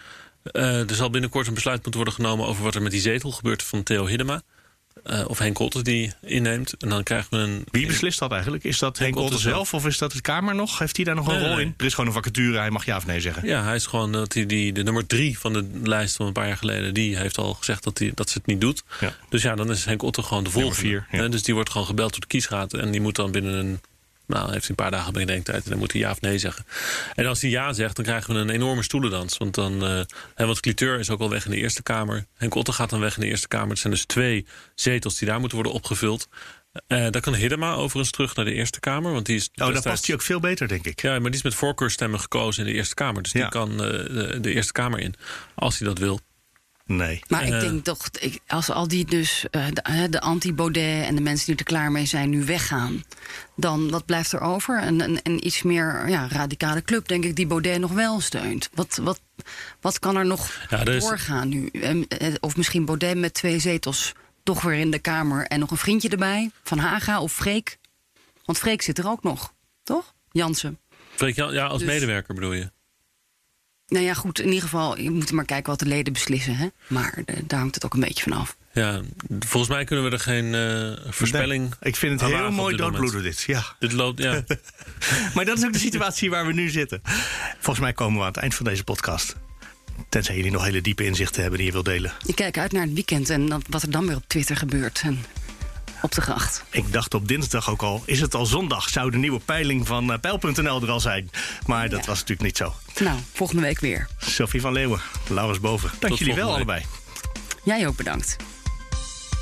[0.43, 3.31] Eh, er zal binnenkort een besluit moeten worden genomen over wat er met die zetel
[3.31, 4.43] gebeurt van Theo Hiddema.
[5.05, 6.75] Eh, of Henk Kolte die inneemt.
[6.79, 7.65] En dan krijgen we een.
[7.71, 8.65] Wie beslist dat eigenlijk?
[8.65, 10.79] Is dat Henk Henk Otter Otter zelf of is dat de Kamer nog?
[10.79, 11.65] Heeft hij daar nog een Nee, rol nee.
[11.65, 11.75] in?
[11.77, 13.47] Er is gewoon een vacature, hij mag ja of nee zeggen.
[13.49, 16.33] Ja, hij is gewoon dat hij die, de nummer drie van de lijst van een
[16.33, 16.95] paar jaar geleden.
[16.95, 18.83] Die heeft al gezegd dat, hij, dat ze het niet doet.
[19.01, 19.13] Ja.
[19.29, 20.75] Dus ja, dan is Henk Otter gewoon de volgende.
[20.77, 21.23] vier, ja.
[21.25, 22.75] Eh, Dus die wordt gewoon gebeld door de kiesraad.
[22.75, 23.81] En die moet dan binnen een.
[24.33, 25.65] Nou, heeft hij een paar dagen bedenktijd.
[25.65, 26.65] En dan moet hij ja of nee zeggen.
[27.15, 29.39] En als hij ja zegt, dan krijgen we een enorme stoelendans.
[29.39, 29.85] Want dan.
[29.87, 30.01] eh
[30.35, 32.27] hè, want Cliteur is ook al weg in de Eerste Kamer.
[32.37, 33.69] Henk Otter gaat dan weg in de Eerste Kamer.
[33.69, 36.29] Het zijn dus twee zetels die daar moeten worden opgevuld.
[36.87, 39.13] Eh dan kan Hiddema overigens terug naar de Eerste Kamer.
[39.13, 41.03] Want die is Oh, daar destijds- past hij ook veel beter, denk ik.
[41.03, 43.23] ja, maar die is met voorkeurstemmen gekozen in de Eerste Kamer.
[43.23, 43.41] Dus Ja.
[43.41, 45.15] die kan eh, de, de Eerste Kamer in,
[45.55, 46.21] als hij dat wil.
[46.97, 47.23] Nee.
[47.29, 47.61] Maar ik Eh.
[47.61, 51.57] denk toch, ik, als al die dus, eh, de, de anti-Baudet en de mensen die
[51.57, 53.05] er klaar mee zijn, nu weggaan,
[53.57, 54.83] dan wat blijft er over?
[54.83, 58.69] Een, een, een iets meer ja, radicale club, denk ik, die Baudet nog wel steunt.
[58.75, 59.21] Wat, wat,
[59.81, 61.67] wat kan er nog Ja, doorgaan nu?
[61.69, 64.13] Em, eh, Of misschien Baudet met twee zetels
[64.43, 67.79] toch weer in de Kamer en nog een vriendje erbij, Van Haga of Freek.
[68.45, 70.15] Want Freek zit er ook nog, toch?
[70.31, 70.79] Jansen.
[71.15, 72.71] Freek Ja, als Dus- medewerker bedoel je?
[73.93, 76.57] Nou ja, goed, in ieder geval, je moet maar kijken wat de leden beslissen.
[76.57, 76.69] Hè?
[76.87, 78.57] Maar eh, daar hangt het ook een beetje van af.
[78.73, 79.01] Ja,
[79.41, 83.23] volgens mij kunnen we er geen eh, voorspelling Nee, ik vind het heel mooi doodbloeden
[83.23, 83.43] dit.
[83.43, 83.65] Ja.
[83.79, 84.45] Dit loopt, ja.
[85.35, 87.03] Maar dat is ook de situatie waar we nu zitten.
[87.53, 89.37] Volgens mij komen we aan het eind van deze podcast.
[90.09, 92.13] Tenzij jullie nog hele diepe inzichten hebben die je wilt delen.
[92.27, 95.03] Ik kijk uit naar het weekend en dat, wat er dan weer op Twitter gebeurt.
[95.05, 95.25] En
[96.03, 96.65] op de gracht.
[96.71, 98.89] Ik dacht op dinsdag ook al, is het al zondag?
[98.89, 101.31] Zou de nieuwe peiling van eh, Peil.nl er al zijn?
[101.67, 102.07] Maar dat Ja.
[102.07, 102.75] was natuurlijk niet zo.
[103.05, 104.09] Nou, volgende week weer.
[104.19, 105.91] Sophie van Leeuwen, Laurens Boven.
[105.99, 106.83] Dank Tot jullie wel allebei.
[107.65, 108.37] Jij ook bedankt.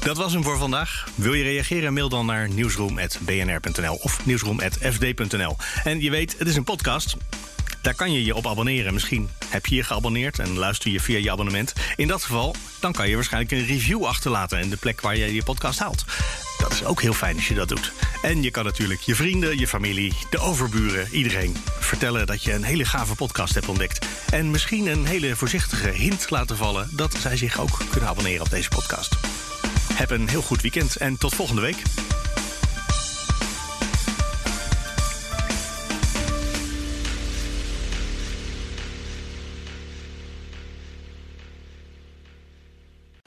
[0.04, 1.08] Dat was hem voor vandaag.
[1.14, 1.92] Wil je reageren?
[1.92, 5.56] Mail dan naar nieuwsroom.bnr.nl of nieuwsroom.fd.nl.
[5.84, 7.16] En je weet, het is een podcast.
[7.82, 8.92] Daar kan je je op abonneren.
[8.94, 11.72] Misschien heb je je geabonneerd en luister je via je abonnement.
[11.96, 15.34] In dat geval, dan kan je waarschijnlijk een review achterlaten in de plek waar je
[15.34, 16.04] je podcast haalt.
[16.61, 17.92] Dat is ook heel fijn als je dat doet.
[18.22, 22.62] En je kan natuurlijk je vrienden, je familie, de overburen, iedereen vertellen dat je een
[22.62, 24.06] hele gave podcast hebt ontdekt.
[24.30, 28.50] En misschien een hele voorzichtige hint laten vallen dat zij zich ook kunnen abonneren op
[28.50, 29.16] deze podcast.
[29.92, 31.82] Heb een heel goed weekend en tot volgende week.